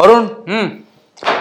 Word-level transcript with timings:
வருண் 0.00 0.28
ம். 0.48 0.68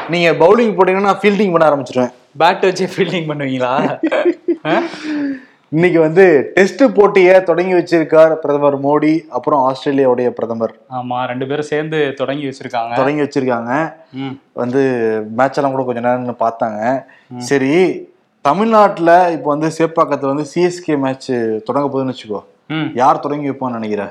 நீங்க 0.09 0.31
பவுலிங் 0.33 0.75
போட்டீங்கன்னா 0.75 1.13
ஃபீல்டிங் 1.21 1.51
பண்ண 1.51 1.69
ஆரம்பிச்சிருவேன். 1.69 2.13
பேட் 2.39 2.61
வச்சு 2.61 2.85
ஃபீல்டிங் 2.85 3.29
பண்ணுவீங்களா? 3.29 3.73
இன்னைக்கு 5.71 5.99
வந்து 5.99 6.23
டெஸ்ட் 6.53 6.83
போட்டியை 6.93 7.43
தொடங்கி 7.43 7.73
வச்சிருக்கார் 7.73 8.39
பிரதமர் 8.39 8.77
மோடி 8.77 9.11
அப்புறம் 9.29 9.59
ஆஸ்திரேலியாவுடைய 9.67 10.29
பிரதமர். 10.29 10.73
ஆமா 10.97 11.25
ரெண்டு 11.25 11.47
பேரும் 11.47 11.65
சேர்ந்து 11.65 12.13
தொடங்கி 12.17 12.45
வச்சிருக்காங்க. 12.47 12.93
தொடங்கி 12.95 13.21
வச்சிருக்காங்க. 13.21 13.71
வந்து 14.53 14.81
மேட்ச் 15.31 15.57
எல்லாம் 15.57 15.71
கூட 15.71 15.83
கொஞ்ச 15.83 15.99
நேரம் 15.99 16.39
பார்த்தாங்க. 16.39 16.79
சரி 17.41 17.71
தமிழ்நாட்டுல 18.45 19.31
இப்போ 19.31 19.49
வந்து 19.49 19.67
சேப்பாக்கத்துல 19.77 20.33
வந்து 20.33 20.47
சிஎஸ்கே 20.53 20.97
மேட்ச் 20.97 21.29
தொடங்க 21.65 21.87
போகுதுன்னு 21.87 22.15
வச்சுக்கோ. 22.15 22.41
யார் 22.93 23.19
தொடங்கி 23.19 23.49
வைப்பான்னு 23.51 23.79
நினைக்கிற? 23.79 24.03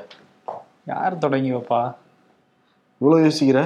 யார் 0.86 1.18
தொடங்கி 1.18 1.52
வைப்பா? 1.52 1.80
இவ்வளவு 3.00 3.24
யோசிக்கிற? 3.24 3.60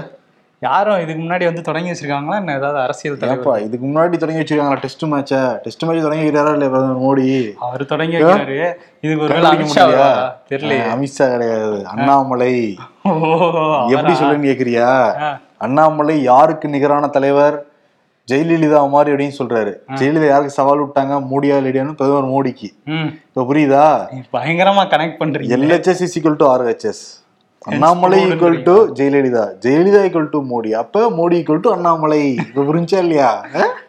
யாரும் 0.63 1.01
இதுக்கு 1.01 1.23
முன்னாடி 1.23 1.45
வந்து 1.45 1.63
தொடங்கி 1.63 1.91
வச்சிருக்காங்களா? 1.91 2.35
என்ன 2.35 2.57
ஏதாவது 2.57 2.79
அரசியல் 2.79 3.19
தலைவர்? 3.19 3.41
ஏப்பா 3.45 3.59
இதுக்கு 3.59 3.87
முன்னாடி 3.87 4.17
தொடங்கி 4.17 4.41
வச்சிருக்காங்களா? 4.43 4.81
டெஸ்ட் 4.81 5.05
மேட்ச 5.05 5.59
டெஸ்ட் 5.65 5.85
மேட்ச் 5.85 6.03
தொடங்கி 6.03 6.25
வைக்கிறாரா 6.27 6.53
பிரதமர் 6.59 7.01
மோடி? 7.05 7.55
அவர் 7.59 7.87
தொடங்கி 7.87 8.17
வைக்கிறாரு. 8.17 8.75
இதுக்கு 9.01 9.25
ஒரு 9.25 9.35
அமித்ஷா 9.35 9.85
ஆ, 10.05 10.37
அமித்ஷா 10.95 11.31
கிடையாது. 11.33 11.87
அண்ணாமலை. 11.87 12.77
எப்படி? 13.95 14.13
சொல்லுன்னு 14.13 14.51
கேக்குறியா. 14.51 14.89
அண்ணாமலை 15.59 16.23
யாருக்கு 16.23 16.69
நிகரான 16.69 17.07
தலைவர்? 17.07 17.67
ஜெயலலிதா 18.31 18.89
மாதிரி 18.89 19.13
அப்படின்னு 19.13 19.39
சொல்றாரு. 19.39 19.73
ஜெயலலிதா 19.95 20.27
யாருக்கு 20.27 20.59
சவால் 20.59 20.83
விட்டாங்க? 20.83 21.15
மோடியா 21.33 21.57
இல்லையான்னு 21.61 21.93
பிரதமர் 21.93 22.31
மோடிக்கு. 22.35 22.69
இப்ப 23.29 23.47
புரியுதா? 23.51 23.87
நீ 24.13 24.21
பயங்கரமா 24.39 24.85
கனெக்ட் 24.95 25.21
பண்றீங்க. 25.23 25.57
LHS 25.59 26.03
is 26.07 26.19
equal 26.19 26.37
to 26.37 26.47
RHS 26.55 27.03
Annamalai 27.71 28.19
equal 28.29 28.57
to 28.69 28.75
Jayalalithaa. 28.99 29.43
Jayalalithaa 29.65 30.01
equal 30.07 30.31
to 30.33 30.39
Modi. 30.53 30.71
அப்ப 30.81 31.03
மோடி 31.19 31.35
ஈக்குவல் 31.41 31.65
டு 31.67 31.71
அண்ணாமலை. 31.75 32.21
இப்ப 32.45 32.65
புரிஞ்சா 32.69 32.99
இல்லையா? 33.05 33.29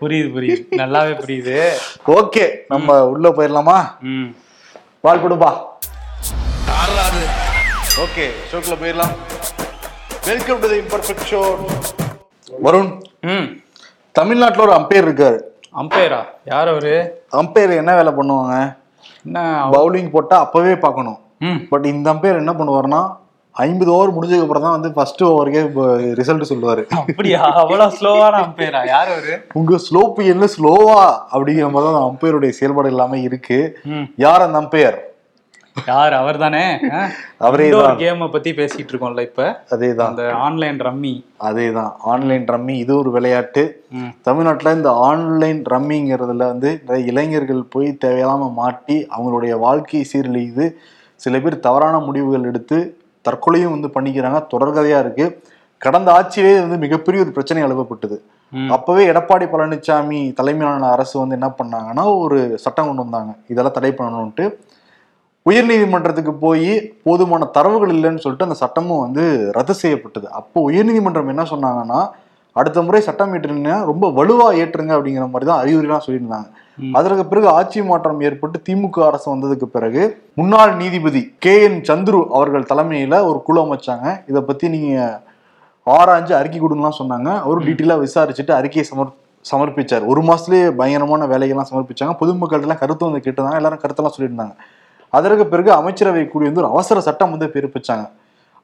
புரியுது 0.01 0.29
புரியுது. 0.35 0.63
நல்லாவே 0.81 1.13
புரியுது. 1.21 1.55
ஓகே 2.17 2.43
நம்ம 2.73 2.97
உள்ள 3.13 3.29
போயிடலாமா? 3.37 3.77
பால் 5.05 5.23
கொடுப்பா 5.23 5.51
ஓகே 8.03 8.25
ஷோக்குள்ள 8.51 8.75
போயிடலாம். 8.83 9.15
Welcome 10.29 10.61
to 10.61 10.67
the 10.73 10.77
imperfect 10.83 11.25
show 11.31 11.41
Varun 12.67 12.91
ம். 13.33 13.47
தமிழ்நாட்டுல 14.15 14.65
ஒரு 14.67 14.73
அம்பையர் 14.77 15.07
இருக்காரு. 15.07 15.39
அம்பையரா 15.81 16.21
யார் 16.51 16.71
அவரு? 16.73 16.93
அம்பையர் 17.41 17.73
என்ன 17.81 17.91
வேலை 17.99 18.11
பண்ணுவாங்க? 18.19 18.55
என்ன 19.25 19.39
பவுலிங் 19.75 20.13
போட்டா 20.15 20.37
அப்பவே 20.45 20.73
பார்க்கணும். 20.85 21.19
பட் 21.71 21.85
இந்த 21.93 22.07
அம்பையர் 22.13 22.41
என்ன 22.43 22.53
பண்ணுவாருன்னா 22.59 23.01
ஐம்பது 23.55 23.89
ஓவர் 23.95 24.13
முடிஞ்சதுக்கு 24.15 24.45
அப்புறம் 24.45 24.65
தான் 24.65 24.75
வந்து 24.75 24.89
ஃபர்ஸ்ட் 24.95 25.23
ஓவருக்கே 25.29 25.61
ரிசல்ட் 26.19 26.51
சொல்லுவாரு. 26.51 26.83
அப்படியா? 26.99 27.41
அவ்வளவு 27.61 27.95
ஸ்லோவான 27.97 28.41
அம்பையரா 28.45 28.81
யார் 28.91 29.09
அவரு? 29.15 29.33
உங்க 29.59 29.79
ஸ்லோப் 29.87 30.19
என்ன 30.33 30.47
ஸ்லோவா 30.57 31.01
அப்படிங்கிற 31.33 31.67
மாதிரி 31.73 31.91
தான் 31.97 32.07
அம்பையருடைய 32.11 32.53
செயல்பாடு 32.59 32.93
எல்லாமே 32.93 33.19
இருக்கு. 33.29 33.59
யார் 34.25 34.45
அந்த 34.45 34.59
அம்பையர் 34.63 34.99
யார்? 35.89 36.13
அவர் 36.21 36.37
தானே 36.43 36.63
அவரே 37.45 37.67
தான். 37.75 37.95
கேமை 38.01 38.25
பத்தி 38.33 38.49
பேசிட்டு 38.57 38.91
இருக்கோம்ல 38.93 39.23
இப்ப. 39.27 39.45
அதே 39.75 39.87
தான். 39.99 40.09
அந்த 40.11 40.25
ஆன்லைன் 40.47 40.79
ரம்மி 40.87 41.13
அதே 41.49 41.67
தான். 41.77 41.91
ஆன்லைன் 42.11 42.45
ரம்மி 42.53 42.75
இது 42.81 42.93
ஒரு 43.01 43.11
விளையாட்டு. 43.15 43.63
தமிழ்நாட்டில் 44.27 44.77
இந்த 44.79 44.91
ஆன்லைன் 45.07 45.61
ரம்மிங்கிறதுல 45.73 46.49
வந்து 46.53 46.71
இளைஞர்கள் 47.11 47.63
போய் 47.75 47.89
தேவையில்லாம 48.03 48.51
மாட்டி 48.61 48.97
அவங்களுடைய 49.15 49.55
வாழ்க்கையை 49.65 50.05
சீரழியுது. 50.11 50.67
சில 51.21 51.39
பேர் 51.45 51.63
தவறான 51.67 51.95
முடிவுகள் 52.07 52.47
எடுத்து 52.51 52.79
தற்கொலையும் 53.27 53.73
வந்து 53.75 53.89
பண்ணிக்கிறாங்க. 53.95 54.39
தொடர்கதையா 54.53 54.99
இருக்கு. 55.05 55.25
கடந்த 55.77 56.09
ஆட்சியிலே 56.17 56.53
வந்து 56.59 56.77
மிகப்பெரிய 56.77 57.23
ஒரு 57.23 57.31
பிரச்சனை 57.31 57.63
எழுப்பப்பட்டது. 57.63 58.17
அப்பவே 58.75 59.03
எடப்பாடி 59.11 59.45
பழனிசாமி 59.53 60.19
தலைமையிலான 60.39 60.89
அரசு 60.95 61.15
வந்து 61.19 61.37
என்ன 61.39 61.47
பண்ணாங்கன்னா 61.59 62.03
ஒரு 62.23 62.39
சட்டம் 62.63 62.87
கொண்டு 62.89 63.03
வந்தாங்க. 63.05 63.31
இதெல்லாம் 63.47 63.75
தடை 63.77 63.91
பண்ணணும்ட்டு 63.97 64.45
உயர்நீதிமன்றத்துக்கு 65.49 66.33
போய் 66.45 66.69
போதுமான 67.03 67.45
தரவுகள் 67.45 67.93
இல்லைன்னு 67.95 68.23
சொல்லிட்டு 68.23 68.47
அந்த 68.47 68.57
சட்டமும் 68.61 69.01
வந்து 69.05 69.23
ரத்து 69.51 69.73
செய்யப்பட்டது. 69.73 70.27
அப்போ 70.39 70.59
உயர்நீதிமன்றம் 70.69 71.31
என்ன 71.33 71.45
சொன்னாங்கன்னா 71.53 71.99
அடுத்த 72.59 72.81
முறை 72.87 73.01
சட்டம் 73.05 73.33
ஏற்றுனீங்கன்னா 73.35 73.77
ரொம்ப 73.91 74.05
வலுவா 74.17 74.47
ஏற்றுங்க 74.61 74.91
அப்படிங்கிற 74.97 75.25
மாதிரி 75.33 75.47
தான் 75.49 75.61
அறிவுரைலாம் 75.63 76.03
சொல்லியிருந்தாங்க. 76.05 76.47
அதற்கு 76.97 77.23
பிறகு 77.31 77.47
ஆட்சி 77.57 77.79
மாற்றம் 77.87 78.21
ஏற்பட்டு 78.27 78.57
திமுக 78.67 78.99
அரசு 79.07 79.27
வந்ததுக்கு 79.33 79.67
பிறகு 79.75 80.03
முன்னாள் 80.39 80.73
நீதிபதி 80.81 81.21
கே 81.45 81.53
என் 81.65 81.79
சந்துரு 81.89 82.19
அவர்கள் 82.37 82.69
தலைமையில 82.71 83.17
ஒரு 83.29 83.39
குழு 83.47 83.59
அமைச்சாங்க. 83.63 84.05
இதை 84.31 84.41
பத்தி 84.49 84.67
நீங்க 84.75 84.93
ஆராய்ஞ்சு 85.87 86.33
அறிக்கை 86.39 86.59
கொடுங்கலாம் 86.61 86.99
சொன்னாங்க. 87.01 87.29
அவரும் 87.45 87.67
டீட்டெயிலா 87.67 87.97
விசாரிச்சுட்டு 88.05 88.53
அறிக்கையை 88.59 88.85
சமர் 88.91 89.11
சமர்ப்பிச்சார். 89.51 90.03
ஒரு 90.11 90.21
மாசத்துலயே 90.29 90.67
பயங்கரமான 90.79 91.25
வேலைகள்லாம் 91.33 91.69
சமர்ப்பிச்சாங்க. 91.71 92.13
பொதுமக்கள்கிட்ட 92.21 92.67
எல்லாம் 92.67 92.81
கருத்து 92.83 93.07
வந்து 93.07 93.23
கேட்டிருந்தாங்க. 93.25 93.61
எல்லாரும் 93.61 93.81
கருத்தெல்லாம் 93.83 94.15
சொல்லியிருந்தாங்க. 94.17 94.55
அதற்கு 95.17 95.45
பிறகு 95.53 95.71
அமைச்சரவை 95.79 96.25
கூடி 96.27 96.45
வந்து 96.49 96.61
ஒரு 96.63 96.69
அவசர 96.75 96.99
சட்டம் 97.07 97.33
வந்து 97.35 97.47
பிறப்பிச்சாங்க. 97.55 98.05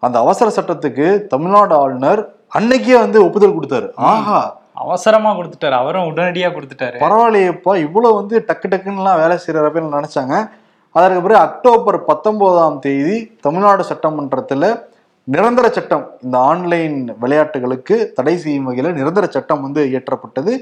அந்த 0.05 0.15
அவசர 0.25 0.47
சட்டத்துக்கு 0.57 1.07
தமிழ்நாடு 1.33 1.73
ஆளுநர் 1.81 2.21
அன்னைக்கே 2.57 2.99
வந்து 2.99 3.25
ஒப்புதல் 3.25 3.59
கொடுத்தாரு. 3.59 3.91
ஆஹா. 3.95 4.57
அவசரமா 4.73 5.37
கொடுத்துட்டாரு. 5.37 5.71
அவரும் 5.71 6.15
உடனடியா 6.15 6.49
கொடுத்துட்டாரு. 6.49 6.97
பரவாயில்லையப்பா 6.99 7.77
இவ்வளவு 7.77 8.15
வந்து 8.15 8.45
டக்கு 8.47 8.67
டக்குன்னுலாம் 8.69 9.19
வேலை 9.19 9.37
செய்யறப்ப 9.47 10.03
நினைச்சாங்க? 10.03 10.49
அதற்கு 10.91 11.21
பிறகு 11.21 11.41
அக்டோபர் 11.41 12.05
பத்தொன்பதாம் 12.05 12.79
தேதி 12.79 13.37
தமிழ்நாடு 13.41 13.83
சட்டமன்றத்துல 13.83 14.81
நிரந்தர 15.23 15.69
சட்டம் 15.69 16.09
இந்த 16.21 16.37
ஆன்லைன் 16.37 17.15
விளையாட்டுகளுக்கு 17.19 18.11
தடை 18.15 18.37
செய்யும் 18.37 18.69
வகையில 18.69 18.91
நிரந்தர 18.91 19.27
சட்டம் 19.27 19.61
வந்து 19.61 19.85
இயற்றப்பட்டது. 19.85 20.59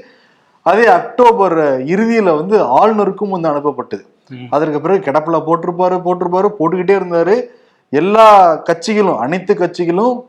அதே 0.62 0.86
அக்டோபர் 0.86 1.58
இறுதியில 1.84 2.36
வந்து 2.36 2.64
ஆளுநருக்கும் 2.64 3.28
வந்து 3.28 3.48
அனுப்பப்பட்டது. 3.48 4.06
அதற்கு 4.50 4.80
பிறகு 4.80 5.10
கிடப்பில 5.10 5.42
போட்டிருப்பாரு 5.46 6.00
போட்டிருப்பாரு 6.04 6.48
போட்டுக்கிட்டே 6.58 6.98
இருந்தாரு. 7.00 7.42
எல்லா 7.90 8.56
கட்சிகளும் 8.56 9.18
அனைத்து 9.18 9.54
கட்சிகளும் 9.54 10.24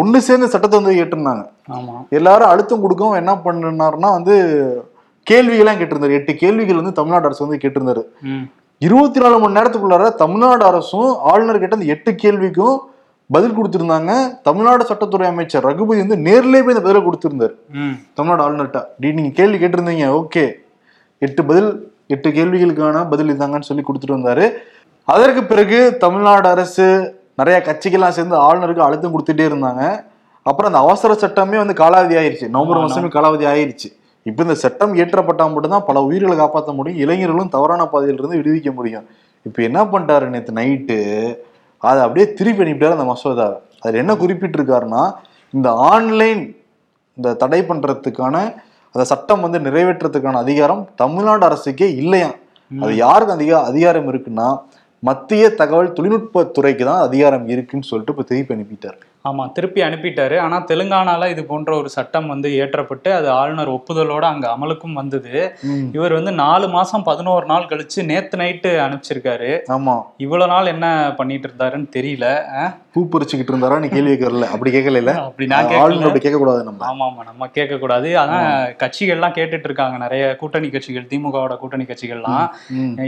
ஒண்ணு 0.00 0.18
சேர்ந்து 0.28 0.52
சட்டத்தை 0.52 0.76
வந்து 0.80 0.96
ஏற்றிருந்தாங்க 1.00 1.44
ஆமா. 1.76 1.94
எல்லாரும் 2.18 2.50
அழுத்தம் 2.52 2.82
கொடுக்கவும் 2.84 3.18
என்ன 3.20 3.32
பண்ணாருன்னா 3.44 4.10
வந்து 4.18 4.34
கேள்விகள்லாம் 5.26 5.78
கேட்டிருந்தாரு. 5.80 6.18
எட்டு 6.20 6.32
கேள்விகள் 6.42 6.80
வந்து 6.80 6.98
தமிழ்நாடு 6.98 7.28
அரசு 7.28 7.44
வந்து 7.46 7.62
கேட்டிருந்தாரு. 7.64 8.02
இருபத்தி 8.82 9.20
நாலு 9.22 9.38
மணி 9.40 9.56
நேரத்துக்குள்ளார 9.58 10.04
தமிழ்நாடு 10.22 10.64
அரசும் 10.68 11.10
ஆளுநர் 11.30 11.60
கிட்ட 11.62 11.76
அந்த 11.78 11.88
எட்டு 11.94 12.10
கேள்விக்கும் 12.22 12.76
பதில் 13.30 13.56
கொடுத்திருந்தாங்க. 13.56 14.12
தமிழ்நாடு 14.48 14.84
சட்டத்துறை 14.90 15.26
அமைச்சர் 15.32 15.66
ரகுபதி 15.68 16.00
வந்து 16.04 16.18
நேர்லயே 16.28 16.62
போய் 16.64 16.74
இந்த 16.74 16.84
பதிலை 16.86 17.02
கொடுத்திருந்தாரு. 17.06 17.54
தமிழ்நாடு 18.18 18.44
ஆளுநர்கிட்ட. 18.46 18.80
டி 19.00 19.12
நீங்க 19.18 19.32
கேள்வி 19.40 19.58
கேட்டிருந்தீங்க. 19.62 20.06
ஓகே. 20.20 20.44
எட்டு 21.26 21.44
பதில் 21.50 21.70
எட்டு 22.14 22.28
கேள்விகளுக்கான 22.38 23.02
பதில் 23.12 23.32
இதாங்கன்னு 23.34 23.68
சொல்லி 23.70 23.84
கொடுத்துட்டு 23.86 24.18
வந்தாரு. 24.18 24.46
அதற்கு 25.08 25.42
பிறகு 25.44 25.78
தமிழ்நாடு 26.04 26.48
அரசு 26.54 26.86
நிறைய 27.40 27.56
கட்சிகள்லாம் 27.68 28.16
சேர்ந்து 28.18 28.36
ஆளுநருக்கு 28.46 28.86
அழுத்தம் 28.88 29.14
கொடுத்துட்டே 29.14 29.44
இருந்தாங்க. 29.50 29.82
அப்புறம் 30.46 30.70
அந்த 30.70 30.80
அவசர 30.86 31.14
சட்டமே 31.22 31.56
வந்து 31.62 31.74
காலாவதி 31.82 32.14
ஆயிருச்சு. 32.20 32.46
நவம்பர் 32.54 32.82
மாசமே 32.84 33.10
காலாவதி 33.16 33.46
ஆயிருச்சு. 33.52 33.88
இப்போ 34.28 34.40
இந்த 34.46 34.56
சட்டம் 34.62 34.92
இயற்றப்பட்டா 34.98 35.44
மட்டும்தான் 35.52 35.86
பல 35.88 35.98
உயிர்களை 36.08 36.34
காப்பாற்ற 36.40 36.72
முடியும். 36.78 37.00
இளைஞர்களும் 37.04 37.52
தவறான 37.56 37.82
பாதையிலிருந்து 37.92 38.40
விடுவிக்க 38.40 38.70
முடியும். 38.78 39.06
இப்போ 39.46 39.60
என்ன 39.68 39.80
பண்ணிட்டாரு 39.92 40.26
நேற்று 40.32 40.52
நைட்டு? 40.60 40.98
அதை 41.82 41.98
அப்படியே 42.06 42.26
திருப்பி 42.38 42.62
அனுப்பிட்டாரு 42.64 42.96
அந்த 42.98 43.06
மசோதாவை 43.10 43.56
அதில் 43.82 44.00
என்ன 44.02 44.14
குறிப்பிட்டிருக்காருன்னா 44.22 45.02
இந்த 45.54 45.68
ஆன்லைன் 45.92 46.42
இந்த 47.18 47.28
தடை 47.42 47.60
பண்றதுக்கான 47.68 48.36
அந்த 48.94 49.04
சட்டம் 49.12 49.44
வந்து 49.44 49.58
நிறைவேற்றத்துக்கான 49.66 50.40
அதிகாரம் 50.44 50.82
தமிழ்நாடு 51.02 51.44
அரசுக்கே 51.48 51.88
இல்லையாம். 52.02 52.36
அது 52.70 52.92
யாருக்கு 53.04 53.36
அதிக 53.36 53.52
அதிகாரம் 53.70 54.08
இருக்குன்னா 54.10 54.48
மத்திய 55.02 55.44
தகவல் 55.60 55.94
தொழில்நுட்பத் 55.96 56.54
துறைக்கு 56.56 56.84
தான் 56.88 57.04
அதிகாரம் 57.06 57.46
இருக்குன்னு 57.54 57.88
சொல்லிட்டு 57.90 58.12
இப்போ 58.14 58.24
திருப்பி 58.30 58.54
அனுப்பிட்டார். 58.56 58.98
ஆமா 59.28 59.44
திருப்பி 59.56 59.80
அனுப்பிட்டாரு. 59.86 60.36
ஆனா 60.44 60.56
தெலுங்கானால 60.68 61.28
இது 61.32 61.42
போன்ற 61.48 61.70
ஒரு 61.80 61.88
சட்டம் 61.94 62.28
வந்து 62.32 62.48
ஏற்றப்பட்டு 62.60 63.08
அது 63.16 63.28
ஆளுநர் 63.38 63.72
ஒப்புதலோட 63.74 64.24
அங்க 64.32 64.46
அமலுக்கும் 64.54 64.98
வந்தது. 65.00 65.32
இவர் 65.96 66.16
வந்து 66.18 66.32
நாலு 66.42 66.66
மாசம் 66.76 67.04
பதினோரு 67.08 67.46
நாள் 67.52 67.68
கழிச்சு 67.72 68.02
நேத்து 68.10 68.38
நைட்டு 68.42 68.70
அனுப்பிச்சிருக்காரு. 68.84 69.50
ஆமா. 69.76 69.96
இவ்வளவு 70.24 70.52
நாள் 70.54 70.72
என்ன 70.74 70.86
பண்ணிட்டு 71.18 71.48
இருந்தாருன்னு 71.48 71.88
தெரியல? 71.96 72.28
பூ 72.94 73.00
பறிச்சுக்கிட்டு 73.10 73.52
இருந்தாரா? 73.52 73.76
நீ 73.82 73.88
கேள்வி 73.96 74.14
கேட்கல 74.14 74.46
அப்படி 74.54 74.70
கேட்கல 74.76 75.12
அப்படி 75.26 75.48
நான் 75.52 75.68
ஆளுநர் 75.82 75.90
கேட்கல. 75.90 76.08
அப்படி 76.10 76.24
கேட்க 76.26 76.38
கூடாது 76.44 76.62
நம்ம. 76.68 76.80
ஆமா 76.90 77.04
ஆமா 77.10 77.24
நம்ம 77.30 77.50
கேட்க 77.58 77.74
கூடாது 77.84 78.08
அதான் 78.22 78.48
கட்சிகள்லாம் 78.84 79.36
கேட்டுட்டு 79.38 79.68
இருக்காங்க 79.70 79.98
நிறைய 80.04 80.22
கூட்டணி 80.40 80.70
கட்சிகள் 80.76 81.10
திமுகவோட 81.12 81.56
கூட்டணி 81.60 81.86
கட்சிகள்லாம். 81.90 82.48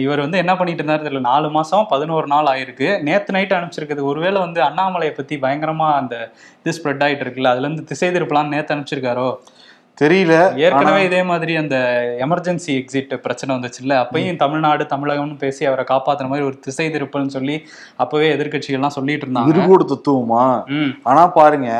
இவர் 0.05 0.25
வந்து 0.27 0.43
என்ன 0.45 0.55
பண்ணிட்டு 0.61 0.85
இருந்தாரு 0.85 1.07
தெரியல? 1.09 1.25
நாலு 1.33 1.49
மாசம் 1.83 1.93
பதினோரு 1.93 2.27
நாள் 2.27 2.51
ஆயிருக்கு. 2.53 2.89
நேத்து 3.03 3.33
நைட் 3.33 3.55
அனுப்பிச்சிருக்குது 3.57 4.03
ஒருவேளை 4.11 4.39
வந்து 4.41 4.61
அண்ணாமலையை 4.61 5.13
பத்தி 5.17 5.35
பயங்கரமா 5.37 5.89
அந்த 6.01 6.15
இது 6.63 6.77
ஸ்ப்ரெட் 6.79 7.03
ஆயிட்டு 7.07 7.25
இருக்குல்ல 7.25 7.53
அதுல 7.53 7.67
இருந்து 7.67 7.85
திசை 7.85 8.09
திருப்பலாம் 8.09 8.53
நேத்து 8.55 8.75
அனுப்பிச்சிருக்காரோ? 8.75 9.29
தெரியல. 10.01 10.35
ஏற்கனவே 10.57 11.01
இதே 11.05 11.23
மாதிரி 11.31 11.57
அந்த 11.57 11.77
எமர்ஜென்சி 12.27 12.73
எக்ஸிட் 12.79 13.13
பிரச்சனை 13.25 13.57
வந்துச்சுல்ல 13.57 13.95
அப்பயும் 14.03 14.39
தமிழ்நாடு 14.43 14.85
தமிழகம்னு 14.93 15.37
பேசி 15.39 15.63
அவரை 15.65 15.85
காப்பாத்துற 15.91 16.29
மாதிரி 16.29 16.47
ஒரு 16.47 16.57
திசை 16.59 16.87
திருப்பல்னு 16.91 17.35
சொல்லி 17.37 17.57
அப்பவே 17.97 18.29
எதிர்க்கட்சிகள்லாம் 18.37 18.97
சொல்லிட்டு 18.97 19.27
இருந்தாங்க. 19.27 19.53
இருகூடு 19.53 19.87
தத்துவமா? 19.93 20.45
ஆனா 21.03 21.25
பாருங்க 21.39 21.71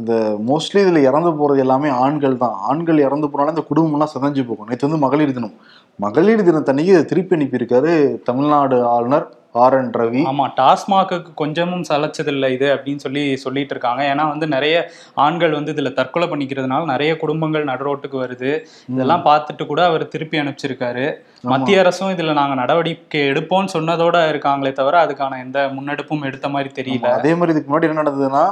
இந்த 0.00 0.14
மோஸ்ட்லி 0.48 0.80
இதுல 0.84 1.02
இறந்து 1.08 1.30
போறது 1.38 1.58
எல்லாமே 1.58 1.88
ஆண்கள் 2.04 2.36
தான். 2.36 2.56
ஆண்கள் 2.70 3.04
இறந்து 3.06 3.30
போனாலும் 3.30 3.54
இந்த 3.54 3.64
குடும்பம்லாம் 3.70 4.12
சிதைஞ்சு 4.14 4.44
போகும். 4.48 4.68
நேற்று 4.68 4.88
வந்து 4.88 5.04
மகளிர் 5.06 5.36
தினம். 5.38 5.54
மகளிர் 5.98 6.46
தினத்தன்னைக்கு 6.48 6.96
திருப்பி 7.04 7.36
அனுப்பியிருக்காரு 7.36 7.92
தமிழ்நாடு 8.22 8.76
ஆளுநர் 8.86 9.26
ஆர் 9.54 9.74
என் 9.78 9.90
ரவி. 10.00 10.20
ஆமா 10.30 10.44
டாஸ்மாக்கு 10.58 11.16
கொஞ்சமும் 11.34 11.84
சலைச்சதில்லை 11.88 12.48
இது 12.56 12.68
அப்படின்னு 12.74 13.04
சொல்லி 13.06 13.36
சொல்லிட்டு 13.36 13.74
இருக்காங்க. 13.74 14.02
ஏன்னா 14.12 14.24
வந்து 14.28 14.46
நிறைய 14.46 14.76
ஆண்கள் 15.24 15.56
வந்து 15.58 15.72
இதுல 15.74 15.92
தற்கொலை 15.98 16.28
பண்ணிக்கிறதுனால 16.28 16.84
நிறைய 16.84 17.16
குடும்பங்கள் 17.16 17.68
நடுரோட்டுக்கு 17.70 18.18
வருது. 18.24 18.52
இதெல்லாம் 18.94 19.26
பார்த்துட்டு 19.28 19.66
கூட 19.66 19.84
அவர் 19.84 20.04
திருப்பி 20.08 20.40
அனுப்பிச்சிருக்காரு. 20.42 21.06
மத்திய 21.52 21.78
அரசும் 21.84 22.12
இதுல 22.16 22.32
நாங்க 22.40 22.54
நடவடிக்கை 22.62 23.22
எடுப்போம்னு 23.32 23.74
சொன்னதோட 23.76 24.16
இருக்காங்களே 24.32 24.72
தவிர 24.80 25.06
அதுக்கான 25.06 25.38
எந்த 25.46 25.70
முன்னெடுப்பும் 25.76 26.26
எடுத்த 26.30 26.48
மாதிரி 26.48 26.72
தெரியல. 26.80 27.14
அதே 27.20 27.34
மாதிரி 27.34 27.54
இதுக்கு 27.56 27.70
முன்னாடி 27.72 27.88
என்ன 27.88 28.02
நடந்ததுன்னா 28.02 28.44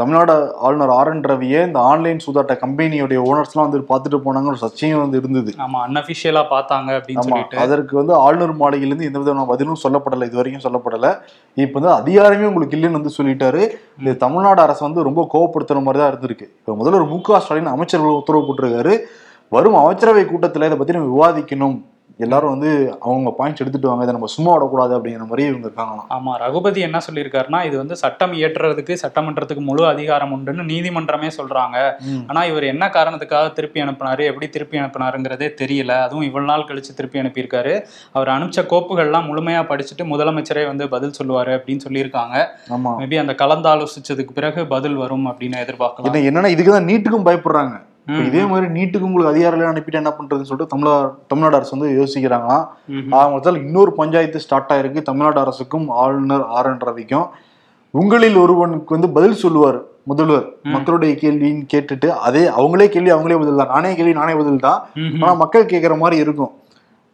தமிழ்நாடு 0.00 0.32
ஆளுநர் 0.66 0.92
ஆர் 0.96 1.10
என் 1.10 1.22
ரவியை 1.30 1.60
இந்த 1.66 1.78
ஆன்லைன் 1.90 2.18
சூதாட்ட 2.24 2.54
கம்பெனியோடைய 2.62 3.18
ஓனர்ஸ்லாம் 3.28 3.66
வந்து 3.66 3.78
பார்த்துட்டு 3.90 4.18
போனாங்க 4.24 4.50
ஒரு 4.52 4.60
சர்ச்சையும் 4.62 5.02
வந்து 5.02 5.20
இருந்தது. 5.20 5.52
ஆமா 5.64 5.78
அன்அபிஷியலா 5.86 6.42
பார்த்தாங்க 6.52 6.88
அப்படின்னு 6.98 7.24
சொல்லிட்டு. 7.28 7.58
அதற்கு 7.64 7.94
வந்து 8.00 8.14
ஆளுநர் 8.24 8.52
மாளிகையிலிருந்து 8.62 9.08
எந்த 9.10 9.18
விதமான 9.22 9.46
பதிலும் 9.52 9.80
சொல்லப்படலை 9.84 10.28
இது 10.30 10.40
வரைக்கும் 10.40 10.66
சொல்லப்படல. 10.66 11.10
இப்போ 11.64 11.76
வந்து 11.80 11.92
அதிகாரமே 12.00 12.48
உங்களுக்கு 12.50 12.76
இல்லைன்னு 12.78 13.00
வந்து 13.00 13.16
சொல்லிட்டாரு. 13.18 13.62
இது 14.02 14.14
தமிழ்நாடு 14.24 14.62
அரசு 14.66 14.82
வந்து 14.88 15.06
ரொம்ப 15.08 15.24
கோவப்படுத்துற 15.34 15.84
மாதிரி 15.86 16.00
தான் 16.02 16.12
இருந்திருக்கு. 16.12 16.48
இப்போ 16.60 16.74
முதல்வர் 16.80 17.10
மு 17.14 17.20
க 17.28 17.40
ஸ்டாலின் 17.46 17.74
அமைச்சர்கள் 17.76 18.20
உத்தரவு 18.20 18.46
போட்டிருக்காரு. 18.48 18.94
வரும் 19.56 19.80
அமைச்சரவை 19.82 20.24
கூட்டத்தில் 20.32 20.68
இதை 20.68 20.78
பத்தி 20.78 20.98
நம்ம 20.98 21.10
விவாதிக்கணும். 21.16 21.76
எல்லாரும் 22.18 22.50
வந்து 22.50 22.98
அவங்க 23.00 23.30
பாயிண்ட்ஸ் 23.38 23.62
எடுத்துட்டு 23.62 23.88
வாங்க 23.88 24.02
இதை 24.02 24.12
நம்ம 24.14 24.26
சும்மா 24.26 24.52
விடக்கூடாது 24.52 24.96
அப்படிங்கிற 24.96 25.24
மாதிரி 25.30 25.48
இவங்க 25.48 25.66
இருக்காங்களாம். 25.68 26.06
ஆமா 26.16 26.36
ரகுபதி 26.36 26.80
என்ன 26.80 27.00
சொல்லியிருக்காருன்னா 27.06 27.64
இது 27.64 27.76
வந்து 27.76 27.96
சட்டம் 27.96 28.32
இயற்றுறதுக்கு 28.32 28.96
சட்டமன்றத்துக்கு 29.02 29.60
முழு 29.60 29.86
அதிகாரம் 29.86 30.32
உண்டுன்னு 30.36 30.64
நீதிமன்றமே 30.72 31.30
சொல்றாங்க. 31.38 31.94
ஆனா 32.26 32.44
இவர் 32.44 32.64
என்ன 32.64 32.88
காரணத்துக்காக 32.88 33.52
திருப்பி 33.52 33.80
அனுப்புனாரு 33.80 34.24
எப்படி 34.24 34.48
திருப்பி 34.48 34.78
அனுப்புனாருங்கிறதே 34.78 35.50
தெரியல. 35.62 35.90
அதுவும் 36.02 36.24
இவ்வளவு 36.24 36.50
நாள் 36.52 36.68
கழிச்சு 36.68 36.94
திருப்பி 36.94 37.18
அனுப்பியிருக்காரு. 37.18 37.74
அவர் 38.12 38.28
அனுப்பிச்ச 38.28 38.64
கோப்புகள்லாம் 38.72 39.28
முழுமையா 39.30 39.64
படிச்சுட்டு 39.72 40.06
முதலமைச்சரே 40.12 40.66
வந்து 40.66 40.88
பதில் 40.88 41.16
சொல்லுவாரு 41.22 41.54
அப்படின்னு 41.58 41.84
சொல்லியிருக்காங்க. 41.88 42.46
ஆமா. 42.70 42.92
மேபி 43.02 43.18
அந்த 43.18 43.34
கலந்தாலோசிச்சதுக்கு 43.44 44.32
பிறகு 44.34 44.66
பதில் 44.66 44.94
வரும் 44.94 45.28
அப்படின்னு 45.32 45.58
எதிர்பார்க்கலாம். 45.66 46.14
என்ன 46.14 46.30
என்னன்னா 46.30 46.46
இதுக்கு 46.46 46.72
தான் 46.72 46.88
நீட்டுக்கும் 46.92 47.28
பயப்படுறாங்க. 47.28 47.76
இதே 48.26 48.42
மாதிரி 48.50 48.66
நீட்டுக்கு 48.76 49.06
உங்களுக்கு 49.08 49.32
அதிகாரம் 49.34 49.74
அனுப்பிட்டு 49.74 50.00
என்ன 50.00 50.10
பண்றதுன்னு 50.18 50.48
சொல்லிட்டு 50.50 50.72
தமிழ்நாடு 50.72 51.08
தமிழ்நாடு 51.30 51.56
அரசு 51.58 51.72
வந்து. 51.76 51.94
ஆக 53.16 53.30
மொத்தத்தில் 53.32 53.64
இன்னொரு 53.66 53.92
பஞ்சாயத்து 53.92 54.42
ஸ்டார்ட் 54.44 54.72
ஆயிருக்கு. 54.74 55.02
தமிழ்நாடு 55.10 55.40
அரசுக்கும் 55.40 55.88
ஆளுநர் 56.02 56.44
ஆர் 56.58 56.68
என் 56.70 56.84
ரவிக்கும். 56.88 57.26
உங்களில் 57.90 58.36
ஒருவனுக்கு 58.44 58.94
வந்து 58.94 59.10
பதில் 59.16 59.40
சொல்லுவார் 59.42 59.78
முதல்வர். 60.10 60.46
மக்களுடைய 60.74 61.12
கேள்வின்னு 61.22 61.66
கேட்டுட்டு 61.72 62.08
அதே 62.26 62.42
அவங்களே 62.58 62.86
கேள்வி 62.94 63.12
அவங்களே 63.12 63.38
பதில் 63.42 63.60
தான். 63.60 63.72
நானே 63.74 63.90
கேள்வி 63.94 64.12
நானே 64.20 64.34
பதில் 64.40 64.64
தான். 64.66 64.80
ஆனா 65.22 65.32
மக்கள் 65.42 65.70
கேட்குற 65.72 65.94
மாதிரி 66.02 66.20
இருக்கும். 66.26 66.52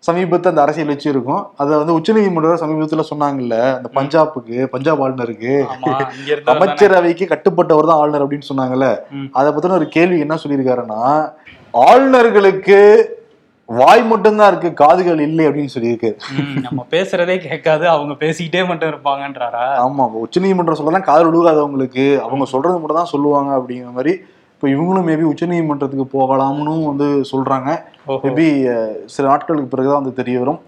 சமீபத்தில் 0.02 0.50
அந்த 0.50 0.62
அரசியல் 0.62 0.92
வச்சு 0.92 1.08
இருக்கும். 1.10 1.42
அதை 1.56 1.78
வந்து 1.78 1.96
உச்சநீதிமன்றம் 1.98 2.62
சமீபத்துல 2.62 3.04
சொன்னாங்கல்ல 3.10 3.56
அந்த 3.76 3.88
பஞ்சாபுக்கு 3.96 4.56
பஞ்சாப் 4.66 5.02
ஆளுநருக்கு. 5.04 5.52
அமைச்சரவைக்கு 6.54 7.26
கட்டுப்பட்டவர் 7.32 7.90
தான் 7.90 8.00
ஆளுநர் 8.02 8.24
அப்படின்னு 8.24 8.50
சொன்னாங்கல்ல. 8.50 8.88
அதை 9.32 9.48
பத்தின 9.52 9.78
ஒரு 9.80 9.88
கேள்வி 9.88 10.18
என்ன 10.18 10.38
சொல்லியிருக்காருன்னா 10.44 11.02
ஆளுநர்களுக்கு 11.86 12.78
வாய் 13.68 14.02
மட்டும்தான் 14.02 14.50
இருக்கு 14.52 14.70
காதுகள் 14.74 15.20
இல்லை 15.20 15.44
அப்படின்னு 15.48 15.74
சொல்லியிருக்காரு. 15.74 16.16
ம், 16.34 16.56
நம்ம 16.60 16.80
பேசுறதே 16.90 17.36
கேட்காது 17.46 17.84
அவங்க 17.88 18.14
பேசிக்கிட்டே 18.22 18.62
மட்டும் 18.66 18.90
இருப்பாங்கன்றாரா? 18.92 19.62
ஆமா 19.84 20.04
உச்சநீதிமன்றம் 20.24 20.80
சொல்லலாம் 20.80 21.08
காதல் 21.08 21.28
விழுகாதவங்களுக்கு 21.28 22.04
அவங்க 22.20 22.44
சொல்றது 22.44 22.78
மட்டும் 22.78 23.00
தான் 23.00 23.12
சொல்லுவாங்க 23.14 23.52
அப்படிங்கிற 23.58 23.92
மாதிரி 23.92 24.14
இப்போ 24.62 24.72
இவங்களும் 24.72 25.06
மேபி 25.06 25.24
உச்சநீதிமன்றத்துக்கு 25.28 26.04
போகலாம்னு 26.10 26.72
வந்து 26.84 27.06
சொல்றாங்க 27.30 27.70
ஓஹோ. 28.06 28.18
மேபி 28.26 28.44
சில 29.06 29.24
நாட்களுக்கு 29.28 29.70
பிறகுதான் 29.70 30.00
வந்து 30.00 30.12
தெரிய 30.14 30.36
வரும் 30.38 30.60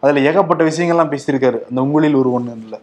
அதுல 0.00 0.20
ஏகப்பட்ட 0.20 0.64
விஷயங்கள்லாம் 0.64 1.12
பேசியிருக்காரு. 1.12 1.58
அந்த 1.68 1.82
உங்களில் 1.82 2.14
ஒரு 2.14 2.40
ஒண்ணு 2.40 2.56
இல்ல. 2.62 2.78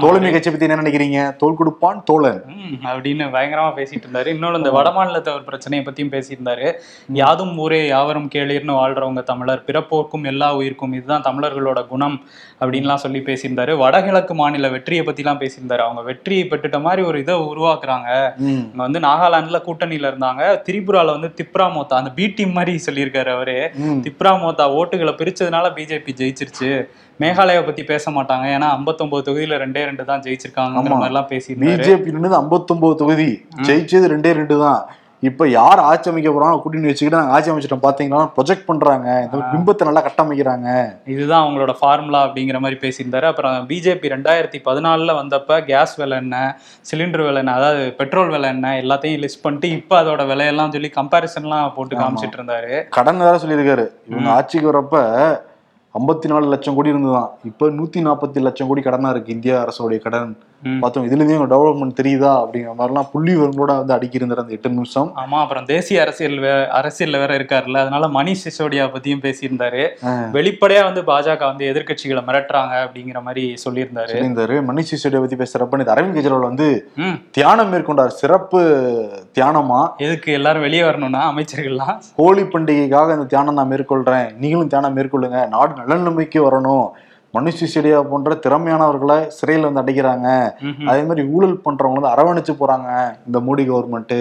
தோழமை 0.00 0.32
கட்சி 0.32 0.50
பத்தி 0.50 0.66
என்ன 0.66 0.82
நினைக்கிறீங்க? 0.82 1.36
தோல் 1.36 1.54
கொடுப்பான் 1.54 2.02
தோழன். 2.04 2.44
அப்படின்னு 2.82 3.24
பயங்கரமா 3.32 3.70
பேசிட்டு 3.78 4.02
இருந்தாரு. 4.06 4.26
இன்னொன்று 4.26 4.56
இந்த 4.56 4.70
வடமாநிலத்தவர் 4.70 5.44
பிரச்சனையை 5.44 5.86
பத்தியும் 5.86 6.12
பேசியிருந்தாரு. 6.14 6.72
யாதும் 7.12 7.58
ஊரே 7.58 7.86
யாவரும் 7.86 8.28
கேளீர்னு 8.34 8.72
வாழ்றவங்க 8.72 9.22
தமிழர். 9.22 9.62
பிறப்போர்க்கும் 9.66 10.24
எல்லா 10.24 10.54
உயிர்க்கும் 10.56 10.92
இதுதான் 10.92 11.22
தமிழர்களோட 11.22 11.86
குணம் 11.86 12.20
அப்படின்லாம் 12.60 12.94
சொல்லி 12.94 13.18
பேசியிருந்தாரு. 13.18 13.76
வடகிழக்கு 13.76 14.34
மாநில 14.34 14.68
வெற்றியை 14.68 15.04
பத்திலாம் 15.04 15.42
பேசியிருந்தாரு. 15.42 15.78
அவங்க 15.78 16.02
வெற்றியை 16.02 16.46
பெற்றுட்ட 16.50 16.80
மாதிரி 16.80 17.02
ஒரு 17.02 17.18
இதை 17.18 17.34
உருவாக்குறாங்க. 17.34 18.32
இங்க 18.38 18.82
வந்து 18.82 18.98
நாகாலாந்துல 18.98 19.60
கூட்டணியில 19.66 20.10
இருந்தாங்க. 20.12 20.60
திரிபுரால 20.68 21.06
வந்து 21.06 21.34
திப்ரா 21.42 21.62
மோத்தா 21.62 21.98
அந்த 22.00 22.10
பி 22.10 22.26
டீம் 22.26 22.52
மாதிரி 22.52 22.78
சொல்லியிருக்காரு 22.86 23.34
அவரு. 23.34 23.70
திப்ரா 23.78 24.32
மோத்தா 24.44 24.64
ஓட்டுகளை 24.80 25.14
பிரிச்சதுனால 25.14 25.68
பிஜேபி 25.76 26.08
ஜெயிச்சிருச்சு. 26.16 26.59
மேகாலயா 27.20 27.62
பத்தி 27.66 27.82
பேச 27.90 28.10
மாட்டாங்க. 28.16 28.44
ஏன்னா 28.56 28.68
59 28.76 29.24
தொகுதியில 29.26 29.56
ரெண்டே 29.64 29.82
ரெண்டு 29.88 30.04
தான் 30.10 30.22
ஜெயிச்சிருக்காங்கிற 30.26 30.80
ஆமா. 30.82 30.92
மாதிரி 30.92 31.10
எல்லாம் 31.12 31.28
பேசியிருந்தாரு 31.32 31.82
பிஜேபி 31.82 32.14
59 32.14 32.94
தொகுதி. 33.02 33.30
ஜெயிச்சது 33.68 34.14
ரெண்டே 34.14 34.32
ரெண்டு 34.40 34.56
தான். 34.64 34.80
இப்ப 35.28 35.46
யார் 35.48 35.80
ஆட்சி 35.88 36.08
அமைக்க 36.10 36.30
போறாங்க 36.34 36.58
கூட்டணி 36.60 36.88
வச்சுக்கிட்டு 36.90 37.18
நாங்க 37.18 37.34
ஆட்சி 37.36 37.50
அமைச்சிட்டோம் 37.52 37.82
பாத்தீங்கன்னா 37.86 38.20
ப்ரொஜெக்ட் 38.36 38.64
பண்றாங்க. 38.68 39.08
இந்த 39.24 39.40
பிம்பத்தை 39.50 39.86
நல்லா 39.88 40.02
கட்டமைக்கிறாங்க. 40.06 40.68
இதுதான் 41.14 41.42
அவங்களோட 41.42 41.72
ஃபார்முலா 41.80 42.20
அப்படிங்கிற 42.26 42.58
மாதிரி 42.64 42.78
பேசியிருந்தாரு. 42.84 43.26
அப்புறம் 43.32 43.56
பிஜேபி 43.70 44.12
ரெண்டாயிரத்தி 44.14 44.60
பதினாலில் 44.68 45.18
வந்தப்ப 45.20 45.60
கேஸ் 45.70 45.94
விலை 46.00 46.16
என்ன 46.24 46.38
சிலிண்டர் 46.90 47.24
விலை 47.26 47.42
என்ன 47.44 47.58
அதாவது 47.60 47.82
பெட்ரோல் 48.00 48.32
விலை 48.36 48.50
என்ன 48.56 48.72
எல்லாத்தையும் 48.84 49.22
லிஸ்ட் 49.26 49.44
பண்ணிட்டு 49.44 49.70
இப்போ 49.78 49.96
அதோட 50.02 50.24
விலையெல்லாம் 50.32 50.74
சொல்லி 50.76 50.92
கம்பேரிசன்லாம் 50.98 51.76
போட்டு 51.76 52.00
காமிச்சிட்டு 52.02 52.38
இருந்தாரு. 52.40 52.72
கடன் 52.98 53.22
வேற 53.28 53.36
சொல்லியிருக்காரு. 53.44 53.86
இவங்க 54.12 54.30
ஆட்சிக்கு 54.38 54.72
வரப்ப 54.72 55.04
ஐம்பத்தி 55.94 56.26
நாலு 56.28 56.46
லட்சம் 56.46 56.74
கோடி 56.74 56.92
இருந்துதான் 56.92 57.30
இப்போ 57.50 57.64
நூற்றி 57.78 58.00
நாற்பத்தி 58.06 58.40
லட்சம் 58.46 58.68
கோடி 58.68 58.82
கடனாக 58.82 59.12
இருக்குது 59.14 59.34
இந்திய 59.36 59.54
அரசோடைய 59.62 59.98
கடன். 60.04 60.32
பார்த்தோம் 60.80 61.04
இதுல 61.04 61.24
இருந்து 61.24 61.46
டெவலப்மெண்ட் 61.52 61.98
தெரியுதா 62.02 62.32
அப்படிங்கிற 62.40 62.72
மாதிரிலாம் 62.78 63.08
புள்ளி 63.12 63.34
விவரங்களோட 63.34 63.72
வந்து 63.76 63.94
அடிக்கி 63.94 64.14
இருந்தார் 64.14 64.38
அந்த 64.38 64.52
எட்டு 64.52 64.68
நிமிஷம். 64.68 65.08
ஆமா 65.16 65.38
அப்புறம் 65.44 65.64
தேசிய 65.64 66.00
அரசியல் 66.00 66.36
அரசியல்ல 66.80 67.20
வேற 67.22 67.38
இருக்காருல்ல 67.38 67.78
அதனால 67.84 68.06
மணிஷ் 68.06 68.44
சிசோடியா 68.46 68.84
பத்தியும் 68.94 69.24
பேசியிருந்தாரு. 69.26 69.84
வெளிப்படையா 70.36 70.82
வந்து 70.88 71.02
பாஜக 71.02 71.38
வந்து 71.38 71.72
எதிர்க்கட்சிகளை 71.72 72.22
மிரட்டுறாங்க 72.28 72.74
அப்படிங்கிற 72.84 73.22
மாதிரி 73.22 73.44
சொல்லியிருந்தாரு. 73.64 74.12
சொல்லியிருந்தாரு. 74.14 74.58
மணிஷ் 74.70 74.92
சிசோடியா 74.92 75.20
பத்தி 75.24 75.36
பேசுறப்ப 75.36 75.76
நேத்து 75.76 75.94
அரவிந்த் 75.94 76.16
கெஜ்ரிவால் 76.18 76.48
வந்து 76.48 76.68
தியானம் 77.30 77.72
மேற்கொண்டார். 77.72 78.16
சிறப்பு 78.22 78.60
தியானமா? 79.38 79.82
எதுக்கு 79.96 80.32
எல்லாரும் 80.32 80.66
வெளியே 80.68 80.84
வரணும்னா 80.84 81.22
அமைச்சர்கள்லாம்? 81.32 81.98
ஹோலி 82.16 82.42
பண்டிகைக்காக 82.42 83.12
இந்த 83.14 83.28
தியானம் 83.34 83.58
நான் 83.60 83.70
மேற்கொள்றேன். 83.70 84.26
நீங்களும் 84.42 84.72
தியானம் 84.72 84.96
மேற்கொள்ளுங்க. 84.96 85.48
நாடு 85.54 85.72
நல்லநிலைமைக்கு 85.80 86.40
வரணும். 86.48 86.88
மனுஷ 87.34 87.66
செடியா 87.72 87.98
போன்ற 88.12 88.34
திறமையானவர்களை 88.44 89.18
சிறையில் 89.38 89.66
வந்து 89.66 89.82
அடைக்கிறாங்க. 89.82 90.28
அதே 90.90 91.02
மாதிரி 91.08 91.22
ஊழல் 91.34 91.60
பண்றவங்க 91.66 91.98
வந்து 91.98 92.14
அரவணைச்சு 92.14 92.54
போறாங்க 92.62 92.88
இந்த 93.28 93.38
மோடி 93.48 93.64
கவர்மெண்ட் 93.68 94.16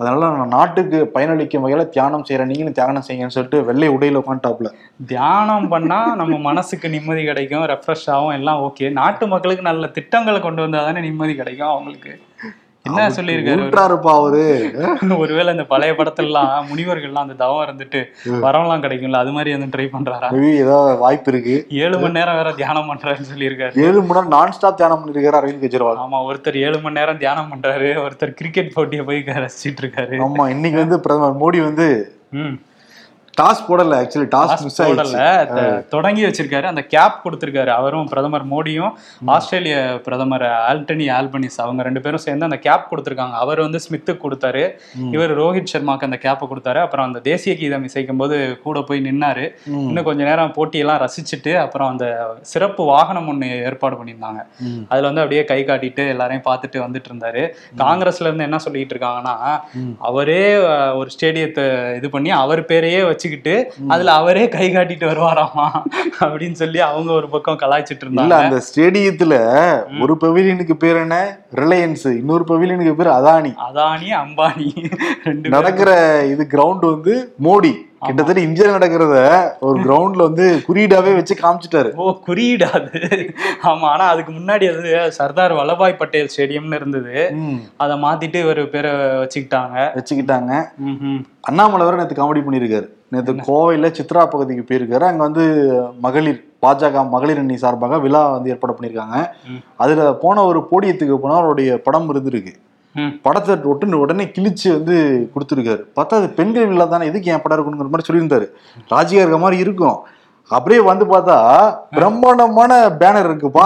அதனால 0.00 0.28
நான் 0.36 0.54
நாட்டுக்கு 0.56 0.98
பயனளிக்கும் 1.14 1.62
வகையில 1.64 1.82
தியானம் 1.96 2.24
செய்யறேன் 2.28 2.50
நீங்களும் 2.50 2.76
தியானம் 2.78 3.04
செய்யுங்கன்னு 3.06 3.36
சொல்லிட்டு 3.36 3.58
வெள்ளை 3.68 3.88
உடையில 3.96 4.20
உட்காந்துட்டாப்ல 4.22 4.68
தியானம் 5.10 5.66
பண்ணா 5.72 5.98
நம்ம 6.20 6.38
மனசுக்கு 6.46 6.88
நிம்மதி 6.94 7.24
கிடைக்கும் 7.26 7.66
ரெஃப்ரெஷ் 7.72 8.06
ஆகும் 8.14 8.36
எல்லாம் 8.38 8.62
ஓகே 8.68 8.88
நாட்டு 9.00 9.26
மக்களுக்கு 9.34 9.68
நல்ல 9.70 9.90
திட்டங்களை 9.98 10.40
கொண்டு 10.40 10.64
வந்தா 10.64 10.80
தானே 10.86 11.02
நிம்மதி 11.08 11.34
கிடைக்கும் 11.40 11.72
அவங்களுக்கு. 11.74 12.14
என்ன 12.88 13.06
சொல்லியிருக்காரு? 13.16 13.64
அவரு? 14.12 14.44
ஒருவேளை 15.22 15.50
இந்த 15.54 15.64
பழைய 15.72 15.92
படத்துலலாம் 15.98 16.52
முனிவர்கள்லாம் 16.70 17.24
அந்த 17.26 17.36
தவம் 17.42 17.64
இருந்துட்டு 17.66 18.00
வரம்லாம் 18.44 18.84
கிடைக்கும்ல 18.84 19.20
அது 19.24 19.32
மாதிரி 19.36 19.50
எதுவும் 19.54 19.72
ட்ரை 19.74 19.86
பண்றாரா? 19.94 20.28
ஏதாவது 20.62 20.94
வாய்ப்பு 21.02 21.30
இருக்கு. 21.32 21.56
ஏழு 21.82 21.96
மணி 22.02 22.16
நேரம் 22.18 22.38
வேற 22.40 22.52
தியானம் 22.60 22.88
பண்றாருன்னு 22.90 23.30
சொல்லியிருக்காரு. 23.32 23.74
ஏழு 23.86 23.98
மணி 23.98 24.14
நேரம் 24.14 24.32
நான் 24.36 24.54
ஸ்டாப் 24.58 24.78
தியானம் 24.80 25.02
பண்ணிருக்காரு 25.02 25.40
அரவிந்த் 25.40 25.64
கெஜ்ரிவால். 25.66 26.00
ஆமா 26.04 26.20
ஒருத்தர் 26.30 26.58
ஏழு 26.66 26.80
மணி 26.86 26.98
நேரம் 27.00 27.20
தியானம் 27.24 27.52
பண்றாரு 27.52 27.90
ஒருத்தர் 28.06 28.34
கிரிக்கெட் 28.40 28.74
போட்டியை 28.78 29.04
போய் 29.10 29.22
ரசிச்சிட்டு 29.44 29.84
இருக்காரு. 29.84 30.16
ஆமா 30.28 30.46
இன்னைக்கு 30.56 30.80
வந்து 30.84 30.98
பிரதமர் 31.06 31.40
மோடி 31.44 31.60
வந்து 31.68 31.88
டாஸ் 33.40 33.62
போடல 33.68 33.98
ஆக்சுவலி 34.00 34.28
டாஸ் 34.36 34.62
மிஸ் 34.66 34.82
போடல. 34.82 35.18
தொடங்கி 35.94 36.24
வச்சிருக்காரு. 36.24 36.66
அந்த 36.72 36.82
கேப் 36.94 37.20
கொடுத்திருக்காரு. 37.24 37.72
அவரும் 37.80 38.08
பிரதமர் 38.12 38.46
மோடியும் 38.52 38.92
ஆஸ்திரேலிய 39.34 39.76
பிரதமர் 40.04 40.46
ஆல்டனி 40.70 41.06
ஆல்பனிஸ் 41.18 41.58
அவங்க 41.64 41.82
ரெண்டு 41.82 42.00
பேரும் 42.00 42.24
சேர்ந்து 42.26 42.48
அந்த 42.48 42.58
கேப் 42.66 42.88
கொடுத்திருக்காங்க. 42.90 43.36
அவர் 43.44 43.60
வந்து 43.60 43.80
ஸ்மித்துக்கு 43.80 44.22
கொடுத்தாரு. 44.26 44.64
இவர் 45.16 45.32
ரோஹித் 45.38 45.72
சர்மாக்கு 45.72 46.08
அந்த 46.08 46.18
கேப்பை 46.24 46.48
கொடுத்தாரு. 46.52 46.80
அப்புறம் 46.86 47.06
அந்த 47.06 47.18
தேசிய 47.18 47.56
கீதம் 47.56 47.86
இசைக்கும் 47.88 48.20
போது 48.22 48.58
கூட 48.66 48.80
போய் 48.80 49.00
நின்னாரு. 49.00 49.46
இன்னும் 49.66 50.04
கொஞ்ச 50.04 50.24
நேரம் 50.24 50.54
போட்டியெல்லாம் 50.56 51.00
ரசிச்சுட்டு 51.04 51.54
அப்புறம் 51.64 51.88
அந்த 51.88 52.06
சிறப்பு 52.52 52.84
வாகனம் 52.84 53.28
ஒன்று 53.28 53.48
ஏற்பாடு 53.68 53.96
பண்ணியிருந்தாங்க. 53.96 54.40
அதுல 54.88 55.06
வந்து 55.06 55.22
அப்படியே 55.22 55.44
கை 55.44 55.60
காட்டிட்டு 55.64 56.08
எல்லாரையும் 56.08 56.46
பார்த்துட்டு 56.48 56.78
வந்துட்டு 56.86 57.10
இருந்தாரு. 57.10 57.42
காங்கிரஸ்ல 57.82 58.26
இருந்து 58.28 58.46
என்ன 58.48 58.58
சொல்லிட்டு 58.58 58.94
இருக்காங்கன்னா. 58.94 59.36
அவரே 59.98 60.42
ஒரு 61.00 61.10
ஸ்டேடியத்தை 61.16 61.96
இது 61.96 62.10
பண்ணி 62.10 62.30
அவர் 62.30 62.62
பேரையே 62.62 63.00
வச்சுக்கிட்டு 63.06 63.28
வச்சுக்கிட்டு 63.30 63.86
அதுல 63.94 64.14
அவரே 64.20 64.44
கை 64.54 64.66
காட்டிட்டு 64.74 65.06
வருவாராமா 65.10 65.66
அப்படின்னு 66.26 66.58
சொல்லி 66.62 66.80
அவங்க 66.90 67.10
ஒரு 67.18 67.28
பக்கம் 67.34 67.60
கலாய்ச்சிட்டு 67.62 68.04
இருந்தாங்க. 68.06 68.38
அந்த 68.44 68.58
ஸ்டேடியத்துல 68.68 69.34
ஒரு 70.04 70.16
பவிலியனுக்கு 70.24 70.76
பேர் 70.84 71.02
என்ன? 71.04 71.18
ரிலையன்ஸ். 71.62 72.06
இன்னொரு 72.20 72.46
பவிலியனுக்கு 72.50 72.96
பேர் 73.02 73.16
அதானி. 73.18 73.52
அதானி 73.68 74.10
அம்பானி 74.22 74.68
ரெண்டு 75.28 75.54
நடக்கிற 75.56 75.92
இது 76.32 76.44
கிரவுண்ட் 76.56 76.90
வந்து 76.94 77.14
மோடி. 77.48 77.72
கிட்டத்தட்ட 78.06 78.40
இந்தியாவில் 78.46 78.74
நடக்கிறத 78.76 79.16
ஒரு 79.66 79.78
கிரவுண்ட்ல 79.86 80.26
வந்து 80.28 80.44
குறியீடாவே 80.66 81.10
வச்சு 81.16 81.34
காமிச்சிட்டாரு. 81.40 81.90
ஓ 82.02 82.12
குறியீடு 82.28 82.66
அது? 82.76 83.00
ஆமா 83.70 83.88
ஆனா 83.94 84.04
அதுக்கு 84.12 84.32
முன்னாடி 84.36 84.66
அது 84.70 85.12
சர்தார் 85.18 85.56
வல்லபாய் 85.58 85.98
பட்டேல் 86.02 86.30
ஸ்டேடியம்னு 86.34 86.78
இருந்தது. 86.80 87.16
அதை 87.84 87.96
மாத்திட்டு 88.04 88.40
இவர் 88.44 88.62
பேரை 88.76 88.92
வச்சுக்கிட்டாங்க. 89.24 89.76
வச்சுக்கிட்டாங்க. 89.98 90.52
அண்ணாமலை 91.50 91.84
வேற 91.88 91.98
நேற்று 92.00 92.18
காமெடி 92.20 92.42
பண்ணியிருக்காரு. 92.46 92.88
நேற்று 93.14 93.32
கோவையில 93.48 93.86
சித்ரா 93.98 94.22
பகுதிக்கு 94.32 94.62
போயிருக்காரு. 94.68 95.04
அங்க 95.10 95.22
வந்து 95.28 95.44
மகளிர் 96.04 96.40
பாஜக 96.64 97.04
மகளிர் 97.14 97.40
அணி 97.42 97.56
சார்பாக 97.62 97.98
விழா 98.04 98.22
வந்து 98.34 98.52
ஏற்பாடு 98.54 98.74
பண்ணியிருக்காங்க. 98.76 99.18
அதுல 99.82 100.10
போன 100.24 100.44
ஒரு 100.50 100.60
போடியத்துக்கு 100.70 101.16
போனா 101.24 101.38
அவருடைய 101.40 101.70
படம் 101.86 102.08
இருந்திருக்கு. 102.14 102.54
படத்தை 103.26 103.54
ஒட்டு 103.72 103.98
உடனே 104.04 104.24
கிழிச்சு 104.36 104.68
வந்து 104.76 104.96
கொடுத்துருக்காரு. 105.34 105.82
பார்த்தா 105.98 106.20
அது 106.20 106.28
பெண்கள் 106.38 106.70
விழா 106.70 106.86
தானே 106.94 107.10
எதுக்கு 107.10 107.30
என் 107.32 107.44
படம் 107.44 107.58
இருக்கணுங்கிற 107.58 107.92
மாதிரி 107.94 108.08
சொல்லியிருந்தாரு. 108.08 108.46
ராஜிகா 108.94 109.22
இருக்க 109.24 109.38
மாதிரி 109.44 109.58
இருக்கும். 109.66 109.98
அப்படியே 110.56 110.80
வந்து 110.88 111.04
பார்த்தா 111.10 111.36
பிரம்மாண்டமான 111.96 112.72
பேனர் 113.00 113.28
இருக்குப்பா. 113.28 113.64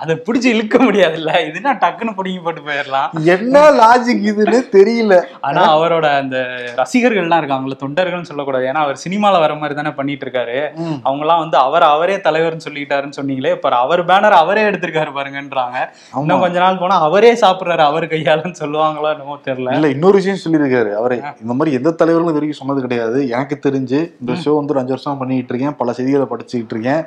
அதை 0.00 0.14
பிடிச்சி 0.26 0.48
இழுக்க 0.54 0.76
முடியாதுல்ல. 0.84 1.32
இதுனா 1.48 1.72
டக்குன்னு 1.84 2.12
பிடிங்கி 2.18 2.40
போட்டு 2.46 2.62
போயிடலாம். 2.66 3.08
என்ன 3.34 3.62
லாஜிக் 3.80 4.26
இதுன்னு 4.30 4.58
தெரியல. 4.76 5.16
ஆனா 5.48 5.62
அவரோட 5.76 6.06
அந்த 6.22 6.36
ரசிகர்கள்லாம் 6.80 7.42
இருக்காங்கல்ல 7.42 7.78
தொண்டர்கள்னு 7.84 8.30
சொல்லக்கூடாது. 8.30 8.66
ஏன்னா 8.70 8.82
அவர் 8.86 9.02
சினிமால 9.04 9.40
வர 9.44 9.54
மாதிரி 9.62 9.76
தானே 9.80 9.92
பண்ணிட்டு 10.00 10.26
இருக்காரு. 10.26 10.58
அவங்க 11.06 11.24
எல்லாம் 11.26 11.42
வந்து 11.44 11.58
அவர் 11.66 11.86
அவரே 11.94 12.16
தலைவர்னு 12.26 12.66
சொல்லிட்டாருன்னு 12.66 13.18
சொன்னீங்களே 13.20 13.54
இப்ப 13.58 13.74
அவர் 13.84 14.02
பேனர் 14.10 14.38
அவரே 14.42 14.64
எடுத்திருக்காரு 14.70 15.12
பாருங்கன்றாங்க. 15.18 15.78
இன்னும் 16.22 16.44
கொஞ்ச 16.44 16.56
நாள் 16.64 16.80
போனா 16.82 16.98
அவரே 17.08 17.32
சாப்பிடுறாரு 17.44 17.84
அவர் 17.90 18.06
கையாலன்னு 18.12 18.60
சொல்லுவாங்களோ 18.62 19.10
என்னமோ 19.14 19.38
தெரியல. 19.48 19.74
இல்ல 19.78 19.88
இன்னொரு 19.96 20.16
விஷயம் 20.20 20.42
சொல்லியிருக்காரு. 20.44 20.92
அவரே 21.00 21.18
இந்த 21.42 21.52
மாதிரி 21.58 21.76
எந்த 21.80 21.94
தலைவர்களும் 22.02 22.32
இது 22.32 22.40
வரைக்கும் 22.40 22.60
சொன்னது 22.62 22.86
கிடையாது. 22.86 23.18
எனக்கு 23.36 23.58
தெரிஞ்சு 23.66 23.98
இந்த 24.22 24.32
ஷோ 24.44 24.54
வந்து 24.60 24.74
ஒரு 24.74 24.82
அஞ்சு 24.84 24.94
வருஷம் 24.96 25.20
பண்ணிட்டு 25.22 25.52
இருக்கேன். 25.54 25.76
பல 25.82 25.92
செய்திகளை 25.98 26.17
படிச்சுக்கிட்டு 26.24 26.74
இருக்கேன். 26.74 27.04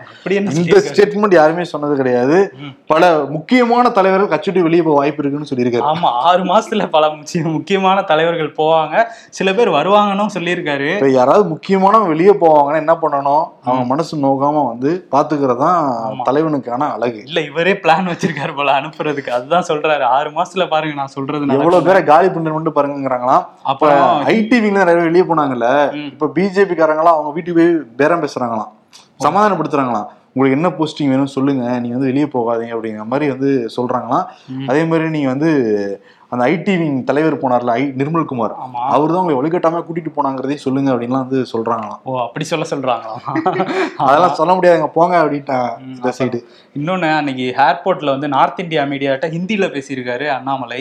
இந்த? 0.57 0.79
ஸ்டேட்மெண்ட் 0.79 1.33
யாருமே 1.33 1.63
சொன்னது 1.63 1.95
கிடையாது. 1.95 2.53
பல 2.87 3.23
முக்கியமான 3.29 3.89
தலைவர்கள் 3.89 4.29
கட்சி 4.29 4.51
விட்டு 4.51 4.67
வெளியே 4.67 4.83
போக 4.83 4.97
வாய்ப்பு 4.97 5.23
இருக்குன்னு 5.25 5.47
சொல்லியிருக்காரு. 5.55 5.87
ஆமா 5.87 6.05
ஆறு 6.05 6.43
மாசத்துல 6.43 6.89
பல 6.89 7.09
முக்கிய- 7.09 7.43
முக்கியமான 7.43 8.01
தலைவர்கள் 8.01 8.55
போவாங்க. 8.57 9.05
சில 9.29 9.53
பேர் 9.53 9.69
வருவாங்கன்னு 9.69 10.25
சொல்லியிருக்காரு. 10.33 11.07
யாராவது 11.07 11.49
முக்கியமானவங்க 11.49 12.07
வெளியே 12.07 12.29
போவாங்கன்னா 12.29 12.75
என்ன 12.75 12.93
பண்ணணும்? 12.93 13.45
அவங்க 13.63 13.85
மனசு 13.85 14.17
நோகாம 14.17 14.67
வந்து 14.67 15.07
பாத்துக்கிறதான் 15.11 15.69
ஆமா. 15.71 16.21
தலைவனுக்கான 16.29 16.91
அழகு. 16.91 17.23
இல்ல 17.25 17.41
இவரே 17.41 17.73
பிளான் 17.73 18.11
வச்சிருக்காரு 18.11 18.55
போல 18.55 18.71
அனுப்புறதுக்கு. 18.71 19.29
அதுதான் 19.29 19.65
சொல்றாரு. 19.67 20.01
ஆறு 20.01 20.29
மாசத்துல 20.29 20.67
பாருங்க 20.69 20.95
நான் 20.95 21.07
சொல்றது 21.07 21.47
எவ்வளவு. 21.47 21.83
பேரை 21.83 22.03
காலி 22.03 22.29
பண்ணிட்டு 22.29 22.69
பாருங்கிறாங்களாம் 22.71 23.45
அப்புறம் 23.63 24.23
ஐடிவில 24.27 24.71
நிறைய 24.71 25.01
வெளியே 25.01 25.23
போனாங்கல்ல. 25.23 25.93
இப்ப 26.05 26.31
பிஜேபி 26.35 26.73
காரங்களாம் 26.77 27.09
அவங்க 27.11 27.31
வீட்டுக்கு 27.31 27.63
போய் 27.63 27.95
பேரம் 27.97 28.23
பேசுறாங்களாம். 28.23 28.67
சமாதானப்படுத்துறாங்களாம். 29.23 30.07
உங்களுக்கு 30.33 30.61
என்ன 30.61 30.69
போஸ்டிங் 30.69 31.09
வேணும் 31.09 31.33
சொல்லுங்க. 31.35 31.79
நீங்க 31.79 31.97
வந்து 31.97 32.11
வெளியே 32.11 32.25
போகாதீங்க. 32.25 32.77
அப்படிங்கிற 32.77 33.05
மாதிரி 33.05 33.31
வந்து 33.31 33.69
சொல்றாங்களாம். 33.77 34.25
அதே 34.67 34.83
மாதிரி 34.83 35.09
நீங்க 35.09 35.27
வந்து 35.27 35.51
அந்த 36.31 36.43
ஐடிவிங் 36.51 36.97
தலைவர் 37.03 37.35
போனார்ல 37.41 37.71
ஐ 37.73 37.83
நிர்மல்குமார் 37.99 38.53
அவர் 38.93 39.11
தான் 39.13 39.21
உங்களை 39.21 39.37
வழிகட்டாம 39.39 39.81
கூட்டிட்டு 39.87 40.11
போனாங்கிறதையும் 40.17 40.65
சொல்லுங்க 40.65 40.89
அப்படின்லாம் 40.93 41.23
வந்து 41.25 41.39
சொல்றாங்களாம். 41.53 41.99
ஓ 42.05 42.19
அப்படி 42.25 42.45
சொல்ல 42.51 42.65
சொல்றாங்களா? 42.71 43.15
அதெல்லாம் 44.05 44.37
சொல்ல 44.39 44.51
முடியாதுங்க 44.57 44.89
போங்க 44.97 45.15
அப்படின்ட்டாங்க 45.23 45.65
இந்த 45.87 46.11
சைடு 46.19 46.39
இன்னொன்னு 46.75 47.07
அன்னைக்கு 47.17 47.45
ஏர்போர்ட்ல 47.63 48.13
வந்து 48.15 48.27
நார்த் 48.35 48.61
இந்தியா 48.63 48.83
மீடியாட்ட 48.91 49.27
ஹிந்தில 49.33 49.65
பேசியிருக்காரு 49.73 50.25
அண்ணாமலை. 50.35 50.79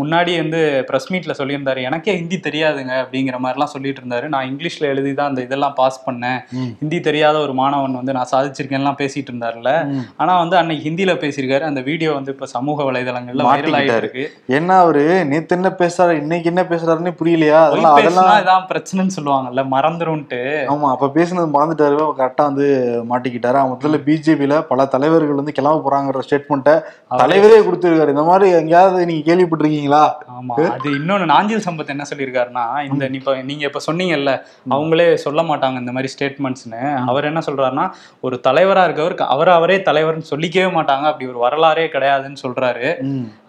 முன்னாடி 0.00 0.32
வந்து 0.42 0.60
பிரஸ் 0.90 1.08
மீட்ல 1.12 1.34
சொல்லியிருந்தாரு 1.40 1.80
எனக்கே 1.88 2.14
ஹிந்தி 2.20 2.38
தெரியாதுங்க 2.46 2.94
அப்படிங்கிற 3.02 3.38
மாதிரிலாம் 3.44 3.72
சொல்லிட்டு 3.74 4.00
இருந்தாரு. 4.02 4.28
நான் 4.34 4.48
இங்கிலீஷ்ல 4.50 4.86
எழுதி 4.92 5.12
தான் 5.20 5.30
அந்த 5.32 5.42
இதெல்லாம் 5.46 5.76
பாஸ் 5.80 5.98
பண்ணேன். 6.06 6.38
ஹிந்தி 6.82 7.00
தெரியாத 7.08 7.36
ஒரு 7.46 7.54
மாணவன் 7.60 7.98
வந்து 8.00 8.16
நான் 8.18 8.30
சாதிச்சிருக்கேன்லாம் 8.34 9.00
பேசிட்டு 9.02 9.32
இருந்தாருல. 9.32 9.72
ஆனா 10.16 10.32
வந்து 10.42 10.58
அன்னைக்கு 10.60 10.86
ஹிந்தில 10.88 11.14
பேசியிருக்காரு. 11.24 11.66
அந்த 11.70 11.82
வீடியோ 11.90 12.12
வந்து 12.18 12.32
இப்ப 12.36 12.50
சமூக 12.56 12.78
வலைதளங்கள்ல 12.90 13.48
வைரல் 13.50 13.78
ஆயிட்டு. 13.80 14.00
இருக்கு. 14.04 14.24
என்ன 14.58 14.70
அவரு 14.92 15.04
நேத்து 15.28 15.54
என்ன 15.56 15.68
பேசுறாரு 15.80 16.14
இன்னைக்கு 16.22 16.48
என்ன 16.50 16.62
பேசுறாருன்னு 16.70 17.10
புரியலையா? 17.18 17.58
அதெல்லாம் 17.66 17.94
அதெல்லாம் 17.98 18.40
இதான் 18.42 18.64
பிரச்சனைன்னு 18.70 19.14
சொல்லுவாங்கல்ல 19.16 19.62
மறந்துரும்ட்டு 19.74 20.40
ஆமா 20.72 20.88
அப்ப 20.94 21.06
பேசுனது 21.14 21.48
மறந்துட்டாரு 21.54 21.96
கரெக்டா 22.18 22.44
வந்து 22.50 22.66
மாட்டிக்கிட்டாரு. 23.10 23.60
முதல்ல 23.70 23.98
பிஜேபியில 24.08 24.56
பல 24.70 24.84
தலைவர்கள் 24.94 25.38
வந்து 25.40 25.54
கிளம்ப 25.58 25.82
போறாங்கிற 25.86 26.22
ஸ்டேட்மெண்ட்டை 26.26 26.74
தலைவரே 27.22 27.60
கொடுத்திருக்காரு. 27.66 28.14
இந்த 28.14 28.24
மாதிரி 28.30 28.48
எங்கேயாவது 28.60 29.06
நீங்க 29.10 29.24
கேள்விப்பட்டிருக்கீங்களா? 29.28 30.02
ஆமா 30.36 30.56
அது 30.74 30.90
இன்னொன்னு 30.98 31.30
நாஞ்சில் 31.32 31.64
சம்பத் 31.68 31.94
என்ன 31.94 32.06
சொல்லியிருக்காருன்னா 32.10 32.66
இந்த 32.88 33.10
இப்ப 33.20 33.36
நீங்க 33.50 33.64
இப்ப 33.70 33.82
சொன்னீங்கல்ல 33.88 34.34
அவங்களே 34.76 35.08
சொல்ல 35.24 35.42
மாட்டாங்க 35.50 35.82
இந்த 35.84 35.94
மாதிரி 35.96 36.12
ஸ்டேட்மெண்ட்ஸ்னு 36.14 36.82
அவர் 37.12 37.30
என்ன 37.30 37.42
சொல்றாருன்னா 37.48 37.86
ஒரு 38.26 38.38
தலைவரா 38.48 38.84
இருக்கவர் 38.88 39.16
அவர் 39.36 39.52
அவரே 39.56 39.78
தலைவர்னு 39.88 40.30
சொல்லிக்கவே 40.32 40.68
மாட்டாங்க. 40.78 41.06
அப்படி 41.12 41.30
ஒரு 41.32 41.40
வரலாறே 41.46 41.88
கிடையாதுன்னு 41.96 42.42
சொல்றாரு. 42.44 42.86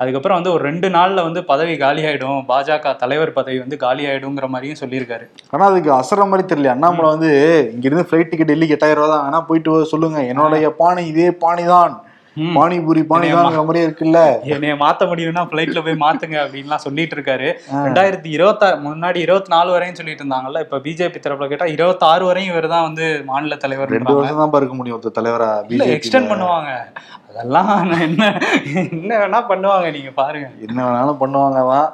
அதுக்கப்புறம் 0.01 0.37
வந்து 0.39 0.51
ஒரு 0.55 0.63
ரெண்டு 0.69 0.87
நாள்ல 0.97 1.21
வந்து 1.27 1.32
பதவி 1.41 1.77
காலி 1.77 2.01
ஆயிடும் 2.05 2.39
பாஜக 2.51 2.95
தலைவர் 2.95 3.33
பதவி 3.33 3.59
வந்து 3.59 3.77
காலி 3.77 4.05
ஆயிடுங்கிற 4.05 4.47
மாதிரியும் 4.47 4.81
சொல்லியிருக்காரு. 4.83 5.25
ஆனா 5.49 5.65
அதுக்கு 5.65 5.91
அசர 5.91 6.27
மாதிரி 6.29 6.47
தெரியல. 6.53 6.73
அண்ணாமலை 6.75 7.09
வந்து 7.09 7.31
இங்க 7.73 7.85
இருந்து 7.89 8.07
ஃபிளைட் 8.09 8.31
டிக்கெட் 8.31 8.51
டெல்லிக்கு 8.51 8.75
எட்டாயிரம் 8.77 9.03
ரூபா 9.03 9.15
தான். 9.15 9.25
ஆனா 9.25 9.41
போயிட்டு 9.41 9.85
சொல்லுங்க. 9.85 10.19
என்னுடைய 10.23 10.69
பானை 10.81 11.07
இதே 11.07 11.31
பாணி 11.31 11.63
தான். 11.63 11.93
பானிபூரி 12.57 13.01
பானி 13.09 13.27
தான் 13.31 13.57
மாதிரியே 13.57 13.85
இருக்குல்ல? 13.87 14.19
என்னைய 14.53 14.75
மாத்த 14.83 15.07
முடியும்னா 15.09 15.43
ஃபிளைட்ல 15.49 15.81
போய் 15.85 15.97
மாத்துங்க 16.03 16.37
அப்படின்லாம் 16.43 16.83
சொல்லிட்டு 16.85 17.15
இருக்காரு. 17.17 17.47
ரெண்டாயிரத்தி 17.87 18.29
இருபத்தா 18.37 18.69
முன்னாடி 18.85 19.19
இருபத்தி 19.25 19.51
நாலு 19.55 19.69
வரையும் 19.75 19.99
சொல்லிட்டு 19.99 20.23
இருந்தாங்கல்ல 20.23 20.63
இப்ப 20.65 20.79
பிஜேபி 20.85 21.19
தரப்புல 21.25 21.49
கேட்டா 21.51 21.67
இருபத்தி 21.75 22.05
ஆறு 22.11 22.23
வரையும் 22.29 22.53
இவர் 22.53 22.73
தான் 22.75 22.87
வந்து 22.87 23.07
மாநில 23.31 23.57
தலைவர் 23.65 23.93
ரெண்டு 23.97 24.15
வருஷம் 24.19 24.41
தான் 24.41 24.61
இருக்க 24.61 24.77
முடியும் 24.79 24.97
ஒருத்தர் 24.97 25.19
தலைவரா 25.19 25.49
எக்ஸ்டெண்ட் 25.97 26.31
பண்ணுவாங்க. 26.33 26.71
அதெல்லாம் 27.29 27.69
என்ன 28.07 28.23
என்ன 28.81 29.11
வேணா 29.21 29.39
பண்ணுவாங்க 29.51 29.87
நீங்க 29.95 30.11
பாருங்க. 30.19 30.47
என்ன 30.65 30.79
வேணாலும் 30.87 31.21
பண்ணுவாங்க 31.21 31.61
தான் 31.71 31.87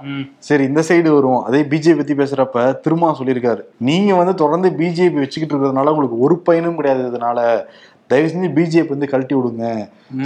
சரி 0.47 0.63
இந்த 0.69 0.81
சைடு 0.87 1.09
வருவோம். 1.17 1.43
அதே 1.49 1.61
பிஜேபி 1.73 1.99
பத்தி 1.99 2.15
பேசுறப்ப 2.21 2.65
திருமா 2.85 3.11
சொல்லியிருக்காரு. 3.19 3.61
நீங்க 3.89 4.11
வந்து 4.21 4.33
தொடர்ந்து 4.41 4.71
பிஜேபி 4.81 5.19
வச்சுக்கிட்டு 5.23 5.53
இருக்கிறதுனால 5.55 5.93
உங்களுக்கு 5.95 6.23
ஒரு 6.27 6.37
பயனும் 6.49 6.79
கிடையாது 6.81 7.05
இதனால. 7.11 7.39
தயவு 8.11 8.29
செஞ்சு 8.31 8.49
பிஜேபி 8.57 8.91
வந்து 8.93 9.09
கழட்டி 9.11 9.35
விடுங்க. 9.35 9.65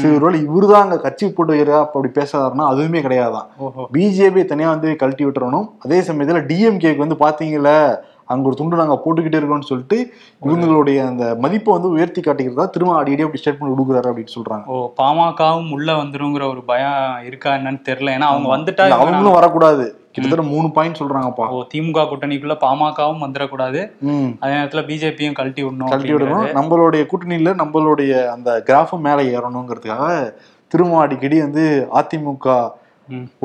சரி 0.01 0.13
ஒருவேளை 0.17 0.37
இவரு 0.47 0.67
தான் 0.71 0.83
அங்க 0.85 0.97
கட்சி 1.05 1.25
போட்டு 1.37 1.53
வைக்கிறா 1.53 1.79
அப்படி 1.85 2.09
பேசாதாருன்னா 2.17 2.65
அதுவுமே 2.71 2.99
கிடையாதான். 3.05 3.47
பிஜேபி 3.95 4.43
தனியா 4.51 4.69
வந்து 4.75 4.89
கழட்டி 5.01 5.23
விட்டுறணும். 5.25 5.67
அதே 5.85 5.99
சமயத்துல 6.09 6.41
டிஎம்கேக்கு 6.51 7.05
வந்து 7.05 7.17
பாத்தீங்கல்ல 7.25 7.71
அங்க 8.31 8.47
ஒரு 8.49 8.55
துண்டு 8.59 8.81
நாங்க 8.81 8.95
போட்டுக்கிட்டே 9.03 9.39
இருக்கோம்னு 9.39 9.69
சொல்லிட்டு 9.69 9.97
இவங்களுடைய 10.45 10.99
அந்த 11.07 11.23
மதிப்பை 11.45 11.71
வந்து 11.73 11.89
உயர்த்தி 11.95 12.21
காட்டிக்கிறதா 12.21 12.65
திரும்ப 12.75 12.97
அடிக்கடி 12.99 13.25
அப்படி 13.25 13.41
ஸ்டேட்மெண்ட் 13.41 13.73
கொடுக்குறாரு 13.73 14.09
அப்படின்னு 14.11 14.35
சொல்றாங்க. 14.37 14.65
ஓ 14.65 14.93
பாமகவும் 15.01 15.73
உள்ள 15.77 15.89
வந்துருங்கிற 16.03 16.45
ஒரு 16.53 16.63
பயம் 16.71 17.25
இருக்கா 17.29 17.51
என்னன்னு 17.57 17.83
தெரியல. 17.89 18.15
ஏன்னா 18.17 18.29
அவங்க 18.33 18.49
வந்துட்டா 18.55 18.87
அவங்களும் 18.99 19.37
வரக்கூடாது. 19.39 19.85
கிட்டத்தட்ட 20.15 20.45
மூணு 20.53 20.67
பாயிண்ட் 20.71 20.99
சொல்றாங்கப்பா. 21.01 21.45
ஓ 21.55 21.61
திமுக 21.73 22.01
கூட்டணிக்குள்ள 22.09 22.55
பாமகவும் 22.63 23.23
வந்துடக்கூடாது 23.25 23.79
அதே 24.41 24.53
நேரத்துல 24.55 24.83
பிஜேபியும் 24.89 25.37
கழட்டி 25.39 25.63
விடணும் 25.63 25.91
கழட்டி. 25.93 26.13
விடணும். 26.15 26.47
நம்மளுடைய 26.59 27.03
கூட்டணியில 27.11 27.53
நம்மளுடைய 27.61 28.25
அந்த 28.35 28.49
கிராஃபும் 28.69 29.05
மேலே 29.07 29.23
ஏறணுங்கிறதுக்காக 29.37 30.11
திரும்ப 30.67 30.99
அடிக்கடி 31.05 31.39
வந்து 31.45 31.63
அதிமுக. 32.01 32.57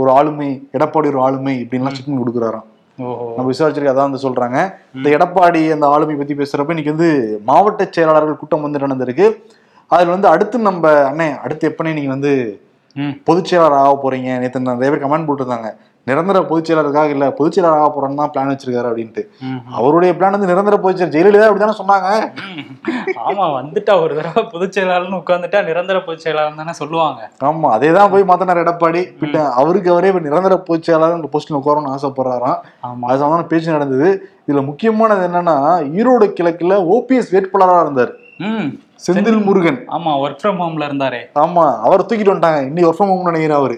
ஒரு 0.00 0.10
ஆளுமை 0.10 0.50
எடப்பாடி 0.76 1.08
ஒரு 1.12 1.20
ஆளுமை 1.26 1.54
இப்படின்லாம் 1.62 1.94
ஸ்டேட்மெண்ட் 1.94 2.22
கொடுக்குறாராம். 2.22 2.66
நம்ம 2.98 3.46
விசாரிச்சிருக்க 3.52 3.94
அதான் 3.94 4.10
வந்து 4.10 4.24
சொல்றாங்க. 4.26 4.58
இந்த 4.96 5.08
எடப்பாடி 5.16 5.60
அந்த 5.74 5.86
ஆளுமை 5.94 6.14
பத்தி 6.20 6.34
பேசுறப்ப 6.40 6.74
இன்னைக்கு 6.74 6.94
வந்து 6.96 7.10
மாவட்ட 7.50 7.82
செயலாளர்கள் 7.96 8.40
கூட்டம் 8.40 8.64
வந்து 8.66 8.82
நடந்திருக்கு. 8.84 9.26
அதுல 9.90 10.14
வந்து 10.14 10.28
அடுத்து 10.34 10.56
நம்ம 10.68 10.90
அண்ணே 11.10 11.28
அடுத்து 11.44 11.68
எப்பனே 11.70 11.92
நீங்க 11.98 12.12
வந்து 12.16 12.32
பொதுச் 13.28 13.48
செயலாளர் 13.50 13.82
ஆக 13.82 13.92
போறீங்க? 14.02 14.30
நேற்று 14.42 14.60
நிறைய 14.68 14.90
பேர் 14.92 15.04
கமெண்ட் 15.04 15.28
போட்டிருந்தாங்க. 15.28 15.68
நிரந்தர 16.08 16.38
பொதுச் 16.50 16.68
செயலாளருக்காக 16.68 17.14
இல்ல 17.14 17.26
பொதுச் 17.38 17.56
செயலாளர் 17.56 17.82
ஆக 17.82 17.88
போறேன்னு 17.94 18.20
தான் 18.20 18.32
பிளான் 18.34 18.50
வச்சிருக்காரு 18.52 18.88
அப்படின்ட்டு. 18.90 19.22
அவருடைய 19.78 20.12
பிளான் 20.18 20.36
வந்து 20.36 20.50
நிரந்தர 20.52 20.76
பொதுச் 20.84 20.98
செயலர் 21.00 21.14
ஜெயலலிதா 21.16 21.48
அப்படிதானே 21.48 21.76
சொன்னாங்க? 21.80 22.08
ஆமா 23.26 23.44
வந்துட்டா 23.58 23.94
ஒரு 24.04 24.14
தடவை 24.18 24.42
பொதுச் 24.54 24.76
செயலாளர்னு 24.78 25.20
உட்கார்ந்துட்டா 25.22 25.62
நிரந்தர 25.70 26.00
பொதுச் 26.06 26.24
செயலாளர் 26.26 26.60
தானே 26.62 26.74
சொல்லுவாங்க. 26.82 27.20
ஆமா 27.50 27.70
அதே 27.76 27.92
தான் 27.92 28.10
போய் 28.14 28.28
மாத்தினார் 28.30 28.62
எடப்பாடி. 28.64 29.02
பின்ன 29.22 29.44
அவருக்கு 29.62 29.92
அவரே 29.94 30.10
இப்ப 30.12 30.24
நிரந்தர 30.28 30.56
பொதுச் 30.70 30.88
செயலாளர் 30.88 31.18
இந்த 31.20 31.30
போஸ்ட்ல 31.34 31.60
உட்காரணும்னு 31.60 31.94
ஆசைப்படுறாராம். 31.96 32.58
ஆமா. 32.88 33.04
அது 33.08 33.18
சம்பந்தமான 33.18 33.48
பேச்சு 33.52 33.76
நடந்தது. 33.76 34.10
இதுல 34.48 34.64
முக்கியமானது 34.64 35.24
என்னன்னா 35.28 35.56
ஈரோடு 35.98 36.26
கிழக்குல 36.38 36.74
ஓபிஎஸ் 36.96 37.32
வேட்பாளரா 37.36 37.80
இருந்தார். 37.86 38.14
செந்தில் 39.06 39.44
முருகன். 39.44 39.80
ஆமா 39.88 40.12
ஒர்க் 40.22 40.40
ஃப்ரம் 40.42 40.60
ஹோம்ல 40.62 40.86
இருந்தாரே. 40.88 41.20
ஆமா 41.34 41.64
அவர் 41.80 42.04
தூக்கிட்டு 42.04 42.32
வந்துட்டாங்க. 42.32 42.62
இன்னைக்கு 42.66 42.90
ஒர்க் 42.90 42.98
ஃப்ரம் 42.98 43.30
நினைக்கிறேன் 43.30 43.58
அவரு. 43.60 43.76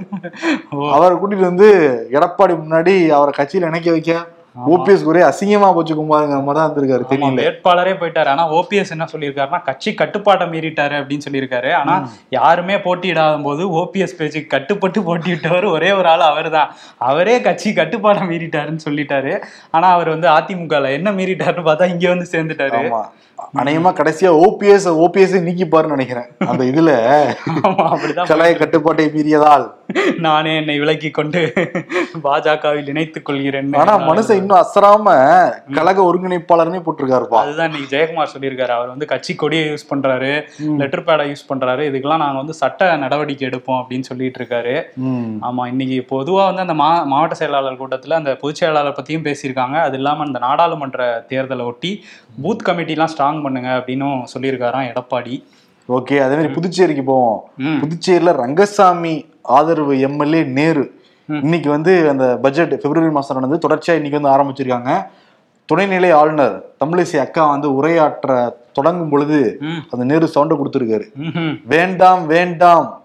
அவரை 0.93 1.17
கூட்டிட்டு 1.17 1.49
வந்து 1.51 1.69
எடப்பாடி 2.13 2.57
முன்னாடி 2.63 3.09
அவரை 3.09 3.33
கட்சியில 3.37 3.71
இணைக்க 3.73 3.91
வைக்க. 3.91 4.27
ஓபிஎஸ் 4.59 5.05
ஒரே 5.05 5.21
அசிங்கமா 5.21 5.69
போச்சு 5.75 5.95
குமாருங்க 5.95 6.37
மாதிரி 6.45 6.59
தான் 6.59 6.71
இருந்திருக்காரு 6.71 7.05
தெரியல. 7.11 7.43
வேட்பாளரே 7.43 7.93
போயிட்டாரு. 8.01 8.27
ஆனா 8.27 8.53
ஓபிஎஸ் 8.53 8.91
என்ன 8.91 9.07
சொல்லியிருக்காருன்னா 9.13 9.61
கட்சி 9.65 9.95
கட்டுப்பாட்டை 9.95 10.47
மீறிட்டாரு 10.49 10.97
அப்படின்னு 11.01 11.27
சொல்லியிருக்காரு. 11.29 11.73
ஆனா 11.73 12.09
யாருமே 12.31 12.77
போட்டியிடாத 12.77 13.43
போது 13.43 13.67
ஓபிஎஸ் 13.83 14.19
பேச்சுக்கு 14.19 14.47
கட்டுப்பட்டு 14.47 15.01
போட்டியிட்டவர் 15.09 15.73
ஒரே 15.73 15.93
ஒரு 15.93 16.09
ஆள் 16.09 16.29
அவர்தான். 16.33 16.73
அவரே 16.99 17.41
கட்சி 17.41 17.73
கட்டுப்பாட்டை 17.73 18.27
மீறிட்டாருன்னு 18.29 18.87
சொல்லிட்டாரு. 18.89 19.43
ஆனா 19.71 19.93
அவர் 19.93 20.09
வந்து 20.09 20.29
அதிமுகல 20.29 20.93
என்ன 20.93 21.13
மீறிட்டாருன்னு 21.13 21.69
பார்த்தா 21.71 21.91
இங்க 21.95 22.09
வந்து 22.09 22.29
சேர்ந்துட்டாரு. 22.33 22.83
அநேகமா 23.61 23.91
கடைசியா 23.99 24.31
ஓபிஎஸ் 24.47 24.87
ஓபிஎஸ் 25.05 25.43
நீக்கி 25.43 25.65
பாருன்னு 25.65 25.95
நினைக்கிறேன். 25.97 26.27
அந்த 26.47 26.65
இதுல 26.65 26.91
கலாய 28.31 28.59
கட்டுப்பாட்டை 28.59 29.07
மீறியதால். 29.15 29.65
நானே 30.19 30.57
என்னை 30.57 30.79
விலக்கி 30.79 31.11
கொண்டு 31.11 31.53
பாஜகவில் 32.25 32.89
இணைத்துக் 32.89 33.25
கொள்கிறேன் 33.25 33.73
ஆனா 33.75 33.95
மனுஷன் 34.09 34.40
இன்னும் 34.41 34.61
அசராம 34.63 35.15
கழக 35.77 35.99
ஒருங்கிணைப்பாளர்னே 36.09 36.81
போட்டிருக்காருப்பா. 36.87 37.41
அதுதான் 37.43 37.69
இன்னைக்கு 37.71 37.91
ஜெயக்குமார் 37.95 38.33
சொல்லியிருக்காரு. 38.35 38.73
அவர் 38.79 38.93
வந்து 38.93 39.07
கட்சி 39.13 39.35
கொடியை 39.35 39.65
யூஸ் 39.69 39.89
பண்றாரு 39.93 40.33
லெட்டர் 40.83 41.05
பேடை 41.09 41.27
யூஸ் 41.33 41.49
பண்றாரு. 41.51 41.85
இதுக்கெல்லாம் 41.91 42.23
நாங்க 42.25 42.39
வந்து 42.43 42.55
சட்ட 42.63 42.91
நடவடிக்கை 42.97 43.49
எடுப்போம் 43.49 43.81
அப்படின்னு 43.83 44.09
சொல்லிட்டு 44.11 44.41
இருக்காரு. 44.43 44.75
ஆமா 45.49 45.67
இன்னைக்கு 45.67 45.99
பொதுவா 46.15 46.45
வந்து 46.51 46.61
அந்த 46.61 46.75
மா 46.75 46.91
மாவட்ட 47.13 47.35
செயலாளர் 47.35 47.81
கூட்டத்துல 47.83 48.13
அந்த 48.13 48.37
பொதுச் 48.41 48.61
செயலாளர் 48.63 48.99
பத்தியும் 48.99 49.27
பேசியிருக்காங்க. 49.29 49.79
அது 49.87 49.97
இல்லாம 49.97 50.25
அந்த 50.25 50.39
நாடாளுமன்ற 50.39 51.27
தேர்தலை 51.29 51.65
ஒட்டி 51.65 51.93
பூத் 52.43 52.67
கமிட்டிலாம் 52.69 53.13
ஸ்ட்ராங் 53.15 53.43
பண்ணுங்க 53.43 53.71
அப்படின்னும் 53.79 54.21
சொல்லியிருக்காராம் 54.35 54.89
எடப்பாடி. 54.93 55.37
ஓகே 55.89 56.17
அதே 56.25 56.35
மாதிரி 56.35 56.55
புதுச்சேரிக்கு 56.55 57.03
போவோம். 57.03 57.39
புதுச்சேரியில 57.83 58.33
ரங்கசாமி 58.43 59.15
ஆதரவு 59.43 59.95
எம்எல்ஏ 60.01 60.43
நேரு. 60.59 60.85
இன்னைக்கு 61.39 61.71
வந்து 61.71 62.09
அந்த 62.09 62.39
பட்ஜெட் 62.43 62.81
பிப்ரவரி 62.81 63.13
மாசம் 63.13 63.41
நடந்து 63.41 63.69
தொடர்ச்சியா 63.69 63.95
இன்னைக்கு 63.95 64.21
வந்து 64.21 64.35
ஆரம்பிச்சிருக்காங்க 64.37 65.07
துணைநிலை 65.73 66.13
ஆளுநர் 66.13 66.63
தமிழிசை 66.85 67.19
அக்கா 67.19 67.51
வந்து 67.51 67.83
உரையாற்ற 67.83 68.55
தொடங்கும் 68.73 69.09
பொழுது. 69.09 69.61
அந்த 69.91 70.05
நேரு 70.05 70.31
சவுண்ட 70.35 70.55
கொடுத்திருக்காரு. 70.63 71.07
வேண்டாம் 71.65 72.27
வேண்டாம் 72.27 73.00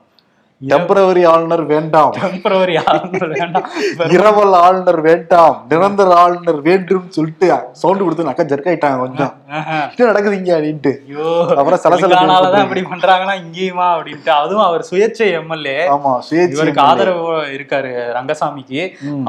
டெம்பரவரி 0.62 1.28
ஆளுநர் 1.28 1.64
வேண்டாம். 1.66 2.12
டெம்பரவரி 2.18 2.76
ஆளுநர் 2.84 3.28
வேண்டாம். 3.34 3.66
இரவல் 4.16 4.54
ஆளுநர் 4.66 5.02
வேண்டாம். 5.02 5.56
நிரந்தர 5.68 6.14
ஆளுநர் 6.16 6.62
வேண்டும் 6.68 7.08
சொல்லிட்டு 7.10 7.48
சவுண்ட் 7.72 8.04
கொடுத்து 8.04 8.28
அக்கா 8.32 8.44
ஜர்க் 8.44 8.70
ஆயிட்டாங்க 8.72 9.00
கொஞ்சம். 9.00 9.34
என்ன 9.50 10.08
நடக்குதுங்க 10.10 10.52
அப்படின்ட்டு. 10.58 10.92
ஐயோ 11.10 11.26
அப்புறம் 11.58 11.80
ஏற்பட்டிருக்கு. 11.80 12.64
இப்படி 12.66 12.84
பண்றாங்கன்னா 12.94 13.36
இங்கேயுமா 13.44 13.88
அப்படின்ட்டு. 13.96 14.32
அதுவும் 14.42 14.66
அவர் 14.68 14.86
சுயேட்சை 14.92 15.28
எம்எல்ஏ. 15.40 15.76
ஆமா 15.96 16.14
சுயேட்சை 16.30 16.58
இவருக்கு. 16.58 16.82
ஆதரவு 16.88 17.26
இருக்காரு 17.58 17.92
ரங்கசாமிக்கு. 18.18 18.82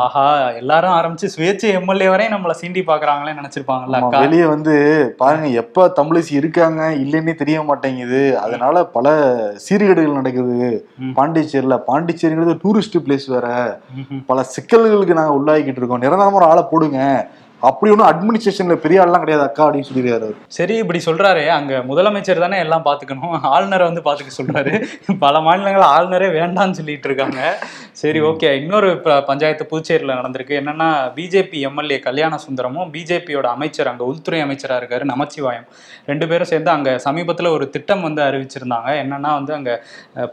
ஆஹா 0.07 0.25
எல்லாரும் 0.63 0.97
ஆரம்பிச்சு 0.99 1.33
சுயேட்சை 1.37 1.71
எம்எல்ஏ 1.81 2.09
வரையும் 2.15 2.35
நம்மள 2.37 2.57
சீண்டி 2.63 2.85
பாக்குறாங்களே 2.93 3.37
நினைச்சிருப்பாங்கல்ல 3.41 4.03
வெளியே 4.25 4.47
வந்து 4.55 4.77
பாருங்க 5.23 5.49
எப்ப 5.65 5.89
தமிழிசை 6.01 6.35
இருக்காங்க 6.41 6.81
இல்லைன்னே 7.05 7.35
தெரிய 7.35 7.63
மாட்டேங்குது. 7.63 8.23
அதனால 8.45 8.85
பல 8.97 9.05
சீர்கேடுகள் 9.67 10.19
நடக்குது. 10.21 10.59
பாண்டிச்சேரியில 11.17 11.77
பாண்டிச்சேரிங்கிறது 11.89 12.55
டூரிஸ்ட் 12.65 12.97
பிளேஸ் 13.05 13.27
வேற. 13.27 13.47
பல 14.27 14.45
சிக்கல்களுக்கு 14.55 15.19
நாங்க 15.21 15.35
உள்ளாகிக்கிட்டு 15.39 15.83
இருக்கோம். 15.83 16.03
நிரந்தரமா 16.03 16.39
ஒரு 16.41 16.45
ஆளை 16.45 16.65
போடுங்க. 16.71 17.01
அப்படி 17.61 17.93
ஒன்றும் 17.93 18.09
அட்மினிஸ்ட்ரேஷன்ல 18.09 18.75
பெரிய 18.75 19.01
ஆள்லாம் 19.03 19.19
கிடையாது 19.19 19.45
அக்கா 19.45 19.69
அப்படின்னு 19.69 19.89
சொல்லிடுறாரு. 19.93 20.35
சரி 20.47 20.75
இப்படி 20.77 21.01
சொல்றாரு. 21.05 21.49
அங்க 21.49 21.79
முதலமைச்சர் 21.89 22.39
தானே 22.39 22.59
எல்லாம் 22.59 22.85
பாத்துக்கணும். 22.85 23.41
ஆளுநரை 23.43 23.91
வந்து 23.91 24.01
பாத்துக்க 24.01 24.31
சொல்றாரு. 24.41 24.85
பல 25.19 25.41
மாநிலங்கள் 25.41 25.89
ஆளுநரே 25.89 26.29
வேண்டாம்னு 26.39 26.71
சொல்லிட்டு 26.71 27.09
இருக்காங்க. 27.09 27.59
சரி 27.93 28.21
ஓகே. 28.21 28.51
இன்னொரு 28.61 29.01
பஞ்சாயத்து 29.27 29.67
புதுச்சேரியில 29.71 30.17
நடந்திருக்கு. 30.19 30.55
என்னன்னா 30.61 30.89
பிஜேபி 31.15 31.61
எம்எல்ஏ 31.61 31.99
கல்யாண 31.99 32.37
சுந்தரமும் 32.37 32.93
பிஜேபியோட 32.93 33.43
அமைச்சர் 33.43 33.89
அங்க 33.89 34.05
உள்துறை 34.05 34.43
அமைச்சரா 34.43 34.77
இருக்காரு 34.81 35.07
நமச்சிவாயம். 35.15 35.67
ரெண்டு 36.07 36.29
பேரும் 36.29 36.47
சேர்ந்து 36.47 36.71
அங்க 36.71 37.01
சமீபத்துல 37.05 37.51
ஒரு 37.51 37.71
திட்டம் 37.71 38.03
வந்து 38.03 38.23
அறிவிச்சிருந்தாங்க. 38.23 38.91
என்னன்னா 39.05 39.33
வந்து 39.39 39.55
அங்க 39.55 39.85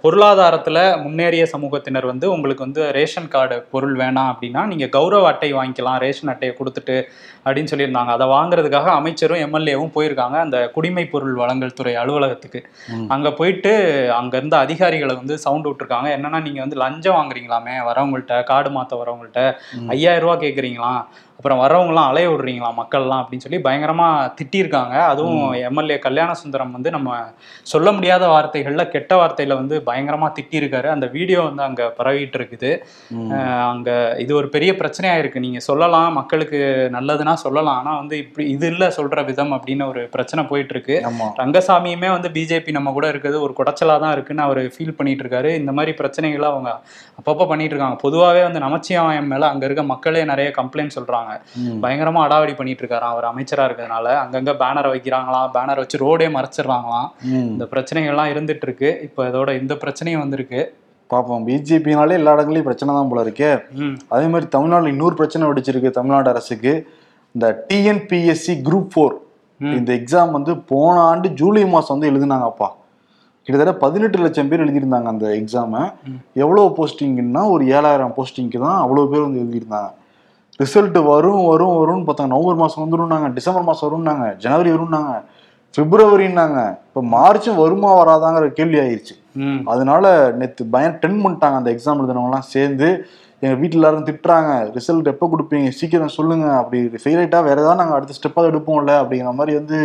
பொருளாதாரத்துல 0.04 1.02
முன்னேறிய 1.04 1.48
சமூகத்தினர் 1.58 2.06
வந்து 2.06 2.32
உங்களுக்கு 2.32 2.64
வந்து 2.64 2.92
ரேஷன் 2.92 3.28
கார்டு 3.28 3.62
பொருள் 3.72 3.96
வேணாம் 3.96 4.32
அப்படின்னா 4.34 4.66
நீங்க 4.66 4.88
கௌரவ 4.88 5.28
அட்டை 5.28 5.54
வாங்கிக்கலாம். 5.54 5.98
ரேஷன் 5.98 6.30
அட்டையை 6.30 6.58
கொடுத்துட்டு 6.58 7.04
அப்படின்னு 7.46 7.72
சொல்லியிருந்தாங்க. 7.74 8.12
அதை 8.16 8.28
வாங்குறதுக்காக 8.28 8.90
அமைச்சரும் 9.00 9.44
எம்எல்ஏவும் 9.46 9.94
போயிருக்காங்க. 9.96 10.38
அந்த 10.46 10.70
குடிமை 10.70 11.06
பொருள் 11.06 11.34
வழங்கல் 11.34 11.74
துறை 11.74 11.96
அலுவலகத்துக்கு. 11.96 12.62
அங்க 13.08 13.32
போயிட்டு 13.32 13.74
அங்க 14.14 14.38
இருந்த 14.38 14.58
அதிகாரிகளை 14.58 15.16
வந்து 15.16 15.38
சவுண்ட் 15.38 15.68
விட்டுருக்காங்க. 15.68 16.10
என்னன்னா 16.18 16.42
நீங்க 16.42 16.60
வந்து 16.60 16.76
லஞ்சம் 16.76 17.16
வாங்குறீங்களாமே 17.16 17.76
வரவங்கள்ட்ட 17.90 18.44
கார்டு 18.44 18.70
மாத்த 18.70 19.02
வரவங்கள்ட்ட. 19.02 19.42
ஐயாயிரம் 19.88 20.28
ரூபாய் 20.28 20.44
கேக்குறீங்களாம். 20.48 21.04
அப்புறம் 21.38 21.62
வரவங்களாம் 21.62 22.10
அலைய 22.10 22.28
விடுறீங்களா 22.32 22.70
மக்கள்லாம் 22.80 23.22
அப்படின்னு 23.22 23.46
சொல்லி 23.46 23.60
பயங்கரமா 23.66 24.08
திட்டியிருக்காங்க. 24.40 24.96
அதுவும் 25.12 25.40
எம்எல்ஏ 25.70 25.98
கல்யாண 26.06 26.32
சுந்தரம் 26.42 26.76
வந்து 26.76 26.90
நம்ம 26.96 27.10
சொல்ல 27.72 27.88
முடியாத 27.96 28.24
வார்த்தைகள்ல 28.34 28.84
கெட்ட 28.94 29.14
வார்த்தையில 29.22 29.58
வந்து 29.62 29.76
பயங்கரமா 29.88 30.28
திட்டியிருக்காரு. 30.38 30.88
அந்த 30.96 31.08
வீடியோ 31.16 31.40
வந்து 31.48 31.64
அங்க 31.68 31.84
பரவிட்டு 32.00 32.38
இருக்குது 32.40 32.72
அங்க 33.72 33.90
இது 34.24 34.32
ஒரு 34.42 34.50
பெரிய 34.56 34.74
பிரச்சனையா 34.82 35.16
இருக்கு 35.22 35.44
நீங்க 35.46 35.62
சொல்லலாம் 35.70 36.18
மக்களுக்கு 36.20 36.60
நல்லதுன்னா 36.98 37.34
சொல்லலாம். 37.46 37.80
ஆனா 37.82 37.94
வந்து 38.02 38.16
இப்படி 38.24 38.46
இது 38.56 38.70
இல்ல 38.74 38.88
சொல்ற 38.98 39.26
விதம் 39.32 39.54
அப்படின்னு 39.58 39.86
ஒரு 39.92 40.04
பிரச்சனை 40.16 40.44
போயிட்டு 40.52 40.76
இருக்கு 40.78 40.98
ஆமா. 41.10 41.28
ரங்கசாமியுமே 41.42 42.12
வந்து 42.16 42.32
பிஜேபி 42.38 42.78
நம்ம 42.78 42.94
கூட 43.00 43.08
இருக்குது. 43.14 43.40
ஒரு 43.48 43.56
குடைச்சலா 43.60 43.98
தான் 44.06 44.16
இருக்குன்னு 44.18 44.46
அவர் 44.48 44.62
ஃபீல் 44.76 44.98
பண்ணிட்டு 45.00 45.26
இருக்காரு 45.26 45.52
இந்த 45.62 45.74
மாதிரி 45.80 45.94
பிரச்சனைகளை 46.02 46.50
அவங்க 46.54 46.70
அப்பப்போ 47.20 47.48
பண்ணிட்டு 47.52 47.74
இருக்காங்க 47.76 48.00
பொதுவாகவே 48.06 48.42
வந்து 48.48 48.64
நமச்சிவாயம் 48.68 49.30
மேல 49.34 49.50
அங்க 49.54 49.64
இருக்க 49.70 49.86
மக்களே 49.94 50.24
நிறைய 50.34 50.50
கம்ப்ளைண்ட் 50.62 50.96
சொல்றாங்க. 51.24 51.80
பயங்கரமா 51.84 52.22
அடாவடி 52.26 52.54
பண்ணிட்டு 52.60 52.84
இருக்காராம் 52.84 53.14
அவர் 53.16 53.30
அமைச்சரா 53.32 53.66
இருக்கிறதுனால. 53.68 54.08
அங்கங்க 54.24 54.54
பேனர் 54.64 54.92
வைக்கிறாங்களாம் 54.94 55.52
பேனர் 55.58 55.82
வச்சு 55.84 56.04
ரோடே 56.06 56.28
மறைச்சிடுறாங்களாம். 56.38 57.10
இந்த 57.54 57.68
பிரச்சனைகள்லாம் 57.74 58.32
இருந்துட்டு 58.34 58.68
இருக்கு 58.70 58.92
இப்போ 59.08 59.22
இதோட 59.32 59.50
இந்த 59.62 59.76
பிரச்சனையும் 59.84 60.24
வந்திருக்கு. 60.26 60.62
பாப்போம். 61.14 61.44
பிஜேபினாலே 61.48 62.18
எல்லா 62.20 62.34
இடங்களையும் 62.36 62.68
பிரச்சனை 62.68 62.92
தான் 62.98 63.10
போல 63.10 63.24
இருக்கே. 63.26 63.52
அதே 64.14 64.28
மாதிரி 64.34 64.48
தமிழ்நாட்டில் 64.56 64.94
இன்னொரு 64.94 65.16
பிரச்சனை 65.20 65.50
வெடிச்சிருக்கு 65.50 65.98
தமிழ்நாடு 65.98 66.30
அரசுக்கு. 66.34 66.74
இந்த 67.36 67.48
டிஎன்பிஎஸ்சி 67.70 68.54
குரூப் 68.70 68.90
ஃபோர். 68.94 69.18
இந்த 69.80 69.92
எக்ஸாம் 70.00 70.32
வந்து 70.38 70.54
போன 70.72 70.96
ஆண்டு 71.10 71.28
ஜூலை 71.40 71.66
மாதம் 71.74 71.94
வந்து 71.96 72.10
எழுதினாங்கப்பா. 72.12 72.70
கிட்டத்தட்ட 73.46 73.74
பதினெட்டு 73.84 74.18
லட்சம் 74.24 74.50
பேர் 74.50 74.64
எழுதியிருந்தாங்க 74.66 75.08
அந்த 75.14 75.28
எக்ஸாமை. 75.40 75.82
எவ்வளோ 76.44 76.64
போஸ்டிங்னா 76.78 77.42
ஒரு 77.54 77.64
ஏழாயிரம் 77.78 78.14
போஸ்டிங்க்கு 78.18 78.60
தான் 78.66 78.80
அவ்வளோ 78.84 79.04
பேர் 79.12 79.26
வந்து 79.28 79.42
எழுதியிருந்தாங்க. 79.44 79.90
ரிசல்ட் 80.62 80.98
வரும் 81.12 81.44
வரும் 81.52 81.76
வரும்னு 81.82 82.06
பார்த்தாங்க. 82.08 82.34
நவம்பர் 82.34 82.62
மாதம் 82.62 82.84
வந்துரும்னாங்க 82.84 83.28
டிசம்பர் 83.38 83.68
மாதம் 83.70 83.88
வரும்னாங்க 83.88 84.26
ஜனவரி 84.44 84.72
வரும்னாங்க 84.76 85.14
பிப்ரவரின்னாங்க. 85.76 86.60
இப்போ 86.88 87.02
மார்ச்சும் 87.16 87.60
வருமா 87.64 87.92
வராதாங்கிற 88.00 88.48
கேள்வி 88.58 88.80
ஆயிடுச்சு 88.86 89.16
அதனால 89.74 90.12
நேற்று 90.40 90.64
பயம் 90.74 90.98
டென் 91.04 91.22
பண்ணிட்டாங்க 91.24 91.60
அந்த 91.62 91.70
எக்ஸாம் 91.76 92.02
எழுதினவங்கலாம் 92.02 92.50
சேர்ந்து. 92.56 92.90
எங்கள் 93.44 93.60
வீட்டில் 93.62 93.80
எல்லாரும் 93.82 94.06
திட்டுறாங்க 94.10 94.52
ரிசல்ட் 94.76 95.10
எப்போ 95.12 95.26
கொடுப்பீங்க? 95.32 95.70
சீக்கிரம் 95.80 96.14
சொல்லுங்க. 96.18 96.46
அப்படி 96.60 97.00
ஃபெயில் 97.04 97.22
ஆயிட்டா 97.22 97.40
வேற 97.48 97.58
ஏதாவது 97.64 97.80
நாங்கள் 97.82 97.98
அடுத்த 97.98 98.18
ஸ்டெப்பாக 98.18 98.52
எடுப்போம்ல 98.52 98.94
அப்படிங்கிற 99.00 99.34
மாதிரி 99.40 99.54
வந்து 99.60 99.80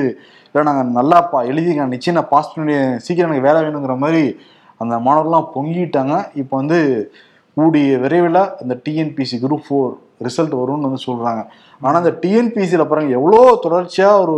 இல்லை 0.48 0.64
நாங்கள் 0.68 0.92
நல்லா 0.98 1.18
பா 1.30 1.38
எழுதிங்க 1.52 1.86
நிச்சயம் 1.94 2.16
நான் 2.18 2.30
பாஸ் 2.34 2.52
பண்ணி 2.52 2.76
சீக்கிரம் 3.06 3.30
எனக்கு 3.30 3.46
வேலை 3.48 3.62
வேணுங்கிற 3.64 3.96
மாதிரி 4.04 4.22
அந்த 4.80 4.94
மாணவர்லாம் 5.06 5.48
பொங்கிட்டாங்க. 5.56 6.14
இப்போ 6.42 6.54
வந்து 6.60 6.78
கூடிய 7.58 7.98
விரைவில் 8.02 8.40
அந்த 8.62 8.74
டிஎன்பிசி 8.84 9.36
குரூப் 9.42 9.66
ஃபோர் 9.66 9.92
ரிசல்ட் 10.26 10.54
வரும்னு 10.60 10.88
வந்து 10.88 11.06
சொல்கிறாங்க 11.06 11.42
ஆனால் 11.80 12.00
அந்த 12.00 12.12
டிஎன்பிசியில் 12.22 12.90
பாருங்க 12.90 13.18
எவ்வளோ 13.18 13.40
தொடர்ச்சியாக 13.64 14.22
ஒரு 14.24 14.36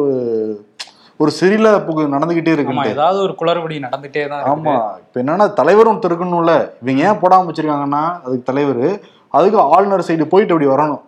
ஒரு 1.21 1.31
சிறில 1.39 1.71
புகு 1.87 2.03
நடந்துக்கிட்டே 2.13 2.53
ஆமா 2.53 2.59
இருக்கு 2.59 2.95
ஏதாவது 2.95 3.19
ஒரு 3.25 3.35
குளறுபடி 3.41 3.79
நடந்துட்டே 3.87 4.23
தான் 4.31 4.45
ஆமா 4.53 4.75
இப்ப 5.03 5.21
என்னன்னா 5.23 5.47
தலைவர் 5.59 5.91
ஒருத்தர் 5.91 6.11
இருக்கணும்ல. 6.11 6.53
இவங்க 6.83 7.03
ஏன் 7.09 7.21
போடாம 7.23 7.49
வச்சிருக்காங்கன்னா 7.49 8.05
அதுக்கு 8.25 8.45
தலைவர் 8.45 8.85
அதுக்கு 9.35 9.59
ஆளுநர் 9.75 10.07
சைடு 10.09 10.33
போயிட்டு 10.33 10.55
அப்படி 10.55 10.71
வரணும். 10.73 11.03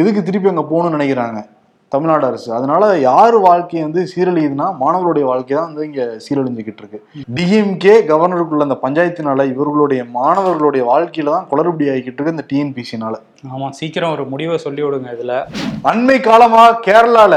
எதுக்கு 0.00 0.20
திருப்பி 0.22 0.50
அங்க 0.52 0.64
போகணும்னு 0.70 0.96
நினைக்கிறாங்க? 0.96 1.40
தமிழ்நாடு 1.94 2.26
அரசு. 2.30 2.48
அதனால 2.58 2.84
யாரு 3.08 3.38
வாழ்க்கையை 3.46 3.82
வந்து 3.86 4.02
சீரழியுதுன்னா 4.12 4.68
மாணவர்களுடைய 4.82 5.26
வாழ்க்கை 5.30 5.54
தான் 5.56 5.68
வந்து 5.70 5.86
இங்க 5.88 6.02
சீரழிஞ்சுக்கிட்டு 6.24 6.82
இருக்கு. 6.82 6.98
டிஎம்கே 7.36 7.94
கவர்னருக்குள்ள 8.10 8.68
அந்த 8.68 8.78
பஞ்சாயத்தினால 8.84 9.46
இவர்களுடைய 9.52 10.02
மாணவர்களுடைய 10.18 10.84
வாழ்க்கையில 10.92 11.34
தான் 11.36 11.48
குளறுபடி 11.52 11.86
ஆகிக்கிட்டு 11.92 12.18
இருக்கு 12.20 12.36
இந்த 12.36 12.46
டிஎன்பிசினால 12.52 13.14
ஆமா 13.54 13.68
சீக்கிரம் 13.80 14.12
ஒரு 14.16 14.24
முடிவை 14.32 14.58
சொல்லி 14.66 14.82
விடுங்க 14.84 15.08
இதுல. 15.16 15.32
அண்மை 15.90 16.18
காலமா 16.28 16.64
கேரளால 16.86 17.34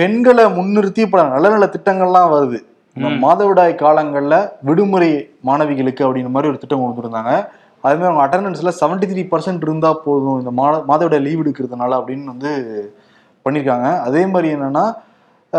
பெண்களை 0.00 0.44
முன்னிறுத்தி 0.58 1.04
பல 1.12 1.22
நல்ல 1.34 1.46
நல்ல 1.54 1.68
திட்டங்கள்லாம் 1.74 2.32
வருது. 2.34 2.58
இந்த 2.96 3.08
மாதவிடாய் 3.24 3.72
காலங்கள்ல 3.82 4.34
விடுமுறை 4.68 5.10
மாணவிகளுக்கு 5.48 6.04
அப்படிங்கிற 6.06 6.32
மாதிரி 6.34 6.50
ஒரு 6.52 6.60
திட்டம் 6.62 6.80
கொண்டு 6.80 6.92
வந்திருந்தாங்க 6.92 7.32
அதே 7.84 7.94
மாதிரி 7.96 8.08
அவங்க 8.10 8.22
அட்டண்டன்ஸ்ல 8.24 8.70
செவன்டி 8.80 9.06
த்ரீ 9.10 9.22
பர்சன்ட் 9.32 9.66
இருந்தா 9.66 9.90
போதும் 10.06 10.38
இந்த 10.40 10.52
மாத 10.60 10.80
மாதவிடாய் 10.88 11.24
லீவ் 11.26 11.42
எடுக்கிறதுனால 11.42 11.98
அப்படின்னு 12.00 12.32
வந்து 12.32 12.52
பண்ணியிருக்காங்க 13.44 13.88
அதே 14.08 14.22
மாதிரி 14.32 14.48
என்னன்னா 14.56 14.84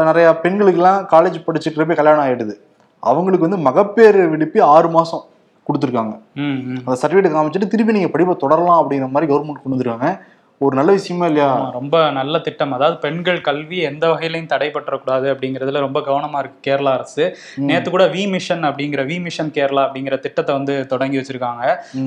நிறைய 0.10 0.28
பெண்களுக்கெல்லாம் 0.44 1.00
காலேஜ் 1.14 1.38
படிச்சுட்டு 1.46 1.88
போய் 1.90 2.00
கல்யாணம் 2.00 2.24
ஆயிடுது. 2.26 2.56
அவங்களுக்கு 3.04 3.48
வந்து 3.48 3.60
மகப்பேறு 3.68 4.22
விடுப்பி 4.34 4.60
ஆறு 4.74 4.90
மாசம் 4.96 5.24
கொடுத்துருக்காங்க. 5.68 6.14
அந்த 6.86 6.98
சர்டிஃபிகேட் 7.02 7.36
காமிச்சிட்டு 7.38 7.72
திருப்பி 7.74 7.96
நீங்க 7.98 8.10
படிப்பை 8.14 8.36
தொடரலாம் 8.44 8.80
அப்படிங்கிற 8.82 9.10
மாதிரி 9.16 9.30
கவர்மெண்ட் 9.32 9.62
கொண்டு 9.64 9.76
வந்துருக்காங்க. 9.76 10.10
ஒரு 10.66 10.76
நல்ல 10.78 10.92
விஷயமா 10.92 11.26
இல்லையா? 11.26 11.50
ரொம்ப 11.76 12.12
நல்ல 12.12 12.40
திட்டம். 12.40 12.74
அதாவது 12.74 12.96
பெண்கள் 13.04 13.42
கல்வி 13.42 13.78
எந்த 13.90 14.04
வகையிலையும் 14.12 14.50
தடைபற்றக்கூடாது 14.54 15.28
அப்படிங்கிறதுல 15.34 15.84
ரொம்ப 15.86 16.00
கவனமா 16.08 16.40
இருக்கு 16.42 16.60
கேரளா 16.68 16.94
அரசு. 16.98 17.26
நேத்து 17.68 17.90
கூட 17.90 18.06
வி 18.16 18.24
மிஷன் 18.34 18.64
அப்படிங்கிற 18.70 19.04
வி 19.12 19.18
மிஷன் 19.28 19.52
கேரளா 19.58 19.84
அப்படிங்கிற 19.88 20.16
திட்டத்தை 20.26 20.56
வந்து 20.56 20.74
தொடங்கி 20.88 21.18
வச்சிருக்காங்க. 21.20 21.64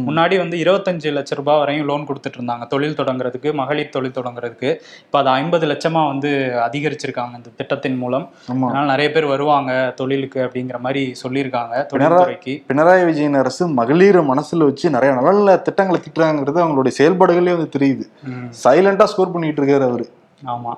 முன்னாடி 0.08 0.36
வந்து 0.42 0.58
இருபத்தஞ்சு 0.64 1.12
லட்ச 1.18 1.38
ரூபாய் 1.40 1.60
வரையும் 1.62 1.88
லோன் 1.90 2.06
கொடுத்துட்டு 2.10 2.38
இருந்தாங்க. 2.40 2.66
தொழில் 2.66 2.98
தொடங்குறதுக்கு 3.00 3.52
மகளிர் 3.60 3.94
தொழில் 3.96 4.16
தொடங்குறதுக்கு. 4.18 4.70
இப்போ 5.06 5.18
அது 5.22 5.30
ஐம்பது 5.38 5.66
லட்சமா 5.72 6.02
வந்து 6.12 6.32
அதிகரிச்சிருக்காங்க 6.66 7.34
இந்த 7.40 7.52
திட்டத்தின் 7.62 7.98
மூலம். 8.02 8.28
அதனால 8.48 8.84
நிறைய 8.92 9.10
பேர் 9.16 9.30
வருவாங்க 9.34 9.72
தொழிலுக்கு 10.02 10.40
அப்படிங்கிற 10.46 10.80
மாதிரி 10.88 11.04
சொல்லியிருக்காங்க 11.22 11.86
தொழில்துறைக்கு. 11.94 12.56
பினராயி 12.72 13.06
விஜயன் 13.10 13.40
அரசு 13.44 13.62
மகளிரை 13.80 14.24
மனசுல 14.32 14.70
வச்சு 14.70 14.94
நிறைய 14.98 15.12
நல்ல 15.30 15.56
திட்டங்களை 15.56 16.00
திட்டுறாங்கிறது 16.04 16.64
அவங்களுடைய 16.66 16.94
செயல்பாடுகளே 17.00 17.56
வந்து 17.58 17.74
தெரியுது. 17.78 18.06
சைலண்டா 18.64 19.04
ஸ்கோர் 19.04 19.32
பண்ணிட்டு 19.32 19.62
இருக்காரு 19.62 19.88
அவரு. 19.88 20.08
ஆமா. 20.46 20.72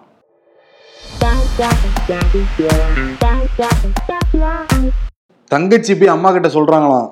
தங்கச்சி 5.49 5.97
போய் 5.97 6.09
அம்மா 6.09 6.33
கிட்ட 6.33 6.49
சொல்றாங்களாம் 6.49 7.11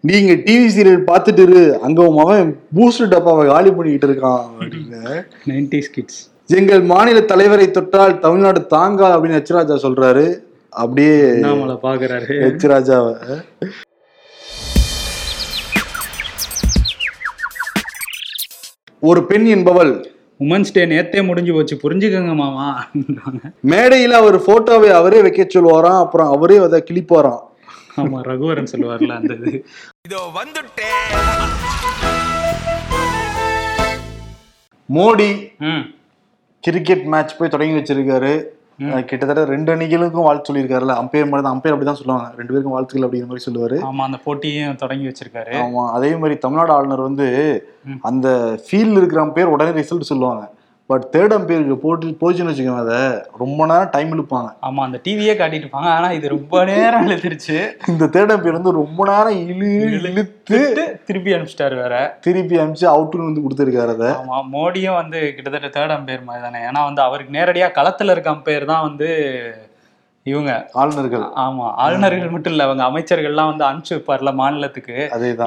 நீங்க 0.00 0.32
டிவி 0.32 0.66
சீரியல் 0.66 1.02
பார்த்துட்டு 1.06 1.38
இரு 1.38 1.78
அங்க 1.82 2.04
உன் 2.04 2.14
மகன் 2.14 2.60
பூஸ்ட் 2.74 3.08
டப்பாவை 3.08 3.46
காலி 3.48 3.72
பண்ணிக்கிட்டு 3.72 4.14
இருக்கான். 4.14 4.44
அப்படின்னு 4.60 5.24
நைன்டிஸ் 5.46 5.90
கிட்ஸ். 5.92 6.30
எங்கள் 6.46 6.80
மாநில 6.80 7.20
தலைவரை 7.20 7.70
தொட்டால் 7.70 8.18
தமிழ்நாடு 8.18 8.66
தாங்காது 8.66 9.14
அப்படின்னு 9.18 9.34
எச் 9.34 9.50
ராஜா 9.50 9.74
சொல்றாரு. 9.74 10.38
அப்படியே 10.70 11.16
பாக்குறாரு. 11.82 12.50
எச் 12.50 12.64
ஒரு 19.02 19.20
பெண் 19.26 19.46
என்பவள். 19.46 19.92
உமன்ஸ் 20.40 20.72
டே 20.72 20.82
நேத்தே 20.86 21.20
முடிஞ்சு 21.24 21.52
போச்சு 21.52 21.76
புரிஞ்சுக்கங்க 21.76 22.34
மாமா 22.34 22.66
மேடையில 23.64 24.18
அவர் 24.22 24.38
போட்டோவை 24.46 24.90
அவரே 24.98 25.20
வைக்க 25.22 25.46
சொல்லுவாராம் 25.48 26.02
அப்புறம் 26.04 26.32
அவரே 26.34 26.56
அதை 26.58 26.80
கிளிப்பாராம் 26.90 27.42
ஆமா 27.96 28.18
ரகுவரன் 28.22 28.70
சொல்லுவார்ல 28.72 29.14
அந்த 29.14 29.34
இது. 29.40 29.52
இதோ 30.06 30.20
வந்துட்டேன் 30.36 31.08
மோடி 34.88 35.30
ம் 35.64 35.84
கிரிக்கெட் 36.64 37.04
மேட்ச் 37.06 37.36
போய் 37.38 37.48
தொடங்கி 37.48 37.76
வச்சிருக்காரு. 37.76 38.32
கிட்டத்தட்ட 38.78 39.44
ரெண்டு 39.44 39.74
அணிகளுக்கும் 39.74 40.26
வாழ்த்து 40.26 40.48
சொல்லியிருக்காருல்ல. 40.48 40.96
அம்பையர் 41.02 41.30
மாதிரி 41.30 41.46
தான் 41.46 41.56
அம்பையர் 41.56 41.74
அப்படிதான் 41.74 42.00
சொல்லுவாங்க. 42.00 42.26
ரெண்டு 42.36 42.52
பேருக்கும் 42.52 42.74
வாழ்த்துக்கள் 42.74 43.06
அப்படிங்கிற 43.08 43.30
மாதிரி 43.30 43.46
சொல்லுவாரு. 43.46 43.78
ஆமா 43.88 44.04
அந்த 44.08 44.18
போட்டியும் 44.24 44.76
தொடங்கி 44.76 45.06
வச்சிருக்காரு. 45.06 45.54
ஆமா 45.64 45.84
அதே 45.90 46.16
மாதிரி 46.16 46.38
தமிழ்நாடு 46.38 46.72
ஆளுநர் 46.72 47.08
வந்து. 47.08 47.26
அந்த 48.00 48.28
ஃபீல்டு 48.66 49.00
இருக்கிற 49.00 49.22
அம்பையர் 49.24 49.54
உடனே 49.56 49.80
ரிசல்ட் 49.80 50.10
சொல்லுவாங்க. 50.12 50.44
பட் 50.90 51.04
தேர்ட் 51.14 51.34
அம்பையருக்கு 51.36 51.74
போட்டு 51.82 52.12
போச்சுன்னு 52.20 52.50
வச்சுக்கோங்க 52.50 52.84
அதை 52.84 53.00
ரொம்ப 53.42 53.60
நேரம் 53.70 53.90
டைம் 53.94 54.12
இழுப்பாங்க. 54.14 54.48
ஆமா 54.66 54.80
அந்த 54.86 54.98
டிவியே 55.06 55.34
காட்டிட்டு 55.40 55.66
இருப்பாங்க. 55.66 55.90
ஆனா 55.96 56.08
இது 56.18 56.26
ரொம்ப 56.34 56.64
நேரம் 56.70 57.04
இழுத்துருச்சு. 57.08 57.56
இந்த 57.92 58.04
தேர்ட் 58.14 58.32
அம்பையர் 58.34 58.58
வந்து 58.58 58.72
ரொம்ப 58.78 59.00
நேரம் 59.10 59.38
இழு 59.52 59.68
இழுத்து 60.10 60.60
திருப்பி 61.08 61.34
அனுப்பிச்சிட்டாரு 61.36 61.76
வேற. 61.82 61.94
திருப்பி 62.26 62.58
அமிச்சு 62.64 62.86
அவுட்டுன்னு 62.94 63.28
வந்து 63.30 63.44
கொடுத்துருக்காரு 63.46 63.94
அதை. 63.96 64.10
ஆமா 64.22 64.38
மோடியும் 64.56 64.98
வந்து 65.02 65.20
கிட்டத்தட்ட 65.36 65.70
தேர்ட் 65.78 65.96
அம்பையர் 65.98 66.28
மாதிரி 66.28 66.44
தானே. 66.46 66.62
ஏன்னா 66.70 66.82
வந்து 66.88 67.02
அவருக்கு 67.08 67.38
நேரடியா 67.38 67.68
களத்துல 67.80 68.14
இருக்க 68.16 68.36
அம்பையர் 68.36 68.70
தான் 68.74 68.86
வந்து 68.88 69.10
இவங்க 70.26 70.52
ஆளுநர்கள். 70.80 71.22
ஆமா 71.42 71.66
ஆளுநர்கள் 71.82 72.32
மட்டும் 72.32 72.52
இல்ல 72.54 72.64
அவங்க 72.66 72.82
அமைச்சர்கள்லாம் 72.88 73.50
வந்து 73.50 73.64
அனுப்பிச்சு 73.68 73.94
வைப்பார்ல 73.96 74.30
மாநிலத்துக்கு. 74.40 74.96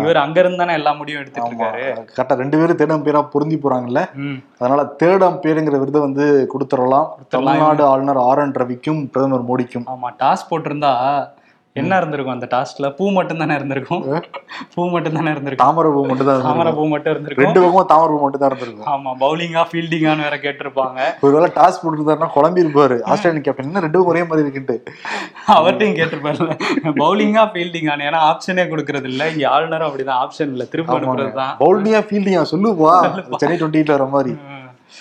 இவர் 0.03 0.21
அங்க 0.23 0.37
இருந்து 0.43 0.61
தானே 0.61 0.77
எல்லா 0.79 0.91
முடிவும் 0.99 1.21
எடுத்துட்டு 1.21 1.51
இருக்காரு. 1.51 1.83
கரெக்டா 2.15 2.37
ரெண்டு 2.41 2.59
பேரும் 2.61 2.79
தேர்ட் 2.79 2.95
அம்பையரா 2.95 3.21
பொருந்தி 3.33 3.57
போறாங்கல்ல. 3.65 4.03
அதனால 4.61 4.83
தேர்ட் 5.03 5.25
அம்பையருங்கிற 5.29 5.79
விருதை 5.83 6.01
வந்து 6.07 6.25
கொடுத்துடலாம். 6.53 7.09
தமிழ்நாடு 7.35 7.85
ஆளுநர் 7.91 8.21
ஆர் 8.29 8.43
என் 8.45 8.57
ரவிக்கும் 8.61 9.03
பிரதமர் 9.13 9.47
மோடிக்கும். 9.51 9.87
ஆமா 9.95 10.11
டாஸ் 10.23 10.49
போட்டிருந்தா 10.51 10.93
என்ன 11.79 11.97
இருந்திருக்கும் 11.99 12.33
அந்த 12.35 12.47
டாஸ்க்ல 12.53 12.85
பூ 12.97 13.05
மட்டும் 13.17 13.41
தானே 13.41 13.53
இருந்திருக்கும் 13.57 14.01
பூ 14.73 14.81
மட்டும் 14.93 15.15
தானே 15.17 15.29
இருந்திருக்கும். 15.33 15.65
தாமரை 15.67 15.89
பூ 15.95 16.01
மட்டும் 16.09 16.29
தான் 16.29 16.41
தாமரை. 16.47 16.71
பூ 16.77 16.83
மட்டும் 16.93 17.13
இருந்திருக்கும். 17.13 17.45
ரெண்டு 17.45 17.59
பக்கமும் 17.63 17.87
தாமரை 17.91 18.11
பூ 18.13 18.17
மட்டும் 18.23 18.41
தான் 18.43 18.51
இருந்திருக்கும். 18.51 18.87
ஆமா 18.93 19.11
பவுலிங்கா 19.21 19.63
ஃபீல்டிங்கான்னு 19.69 20.25
வேற 20.27 20.37
கேட்டிருப்பாங்க. 20.45 20.99
ஒருவேளை 21.25 21.49
டாஸ் 21.59 21.79
போட்டுருந்தாருன்னா 21.83 22.29
குழம்பி 22.35 22.63
இருப்பாரு. 22.65 22.97
ஆஸ்திரேலியன் 23.13 23.45
கேப்டன் 23.47 23.83
ரெண்டும் 23.87 24.09
ஒரே 24.13 24.23
மாதிரி 24.29 24.45
இருக்குன்ட்டு. 24.45 24.77
அவர்கிட்டையும் 25.57 25.97
கேட்டிருப்பாருல 25.99 26.57
பவுலிங்கா 27.03 27.45
ஃபீல்டிங்கான்னு 27.53 28.07
ஏன்னா 28.09 28.21
ஆப்ஷனே 28.31 28.65
கொடுக்கறது 28.73 29.09
இல்ல. 29.13 29.31
இங்க 29.35 29.47
ஆளுநரும் 29.55 29.89
அப்படிதான். 29.89 30.21
ஆப்ஷன் 30.25 30.53
இல்ல. 30.55 30.65
திருப்பி 30.73 30.97
அனுப்புறது 30.97 31.33
தான் 31.43 31.53
பவுலிங்கா 31.63 32.03
ஃபீல்டிங்கா 32.09 32.43
சொல்லுப்பா 32.53 32.95
சென்னை 33.43 33.57
டுவெண்ட்டி 33.61 33.93
வர 33.97 34.07
மாதிரி. 34.17 34.33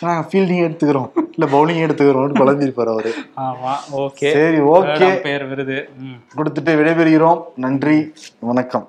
நாங்க 0.01 0.29
ஃபீல்டிங் 0.29 0.65
எடுத்துக்கிறோம். 0.67 1.11
இல்ல 1.39 1.45
பவுலிங் 1.47 1.83
எடுத்துக்கிறோம்னு 1.87 2.41
குழம்பி 2.41 2.67
இருப்பாரு 2.69 2.93
அவரு. 2.93 3.15
ஆமா 3.37 3.73
ஓகே 3.93 4.33
சரி 4.33 4.61
ஓகே 4.61 5.21
பேர் 5.21 5.45
விருது. 5.47 5.89
கொடுத்துட்டு 6.37 6.75
விடைபெறுகிறோம். 6.81 7.43
நன்றி 7.57 8.13
வணக்கம். 8.39 8.89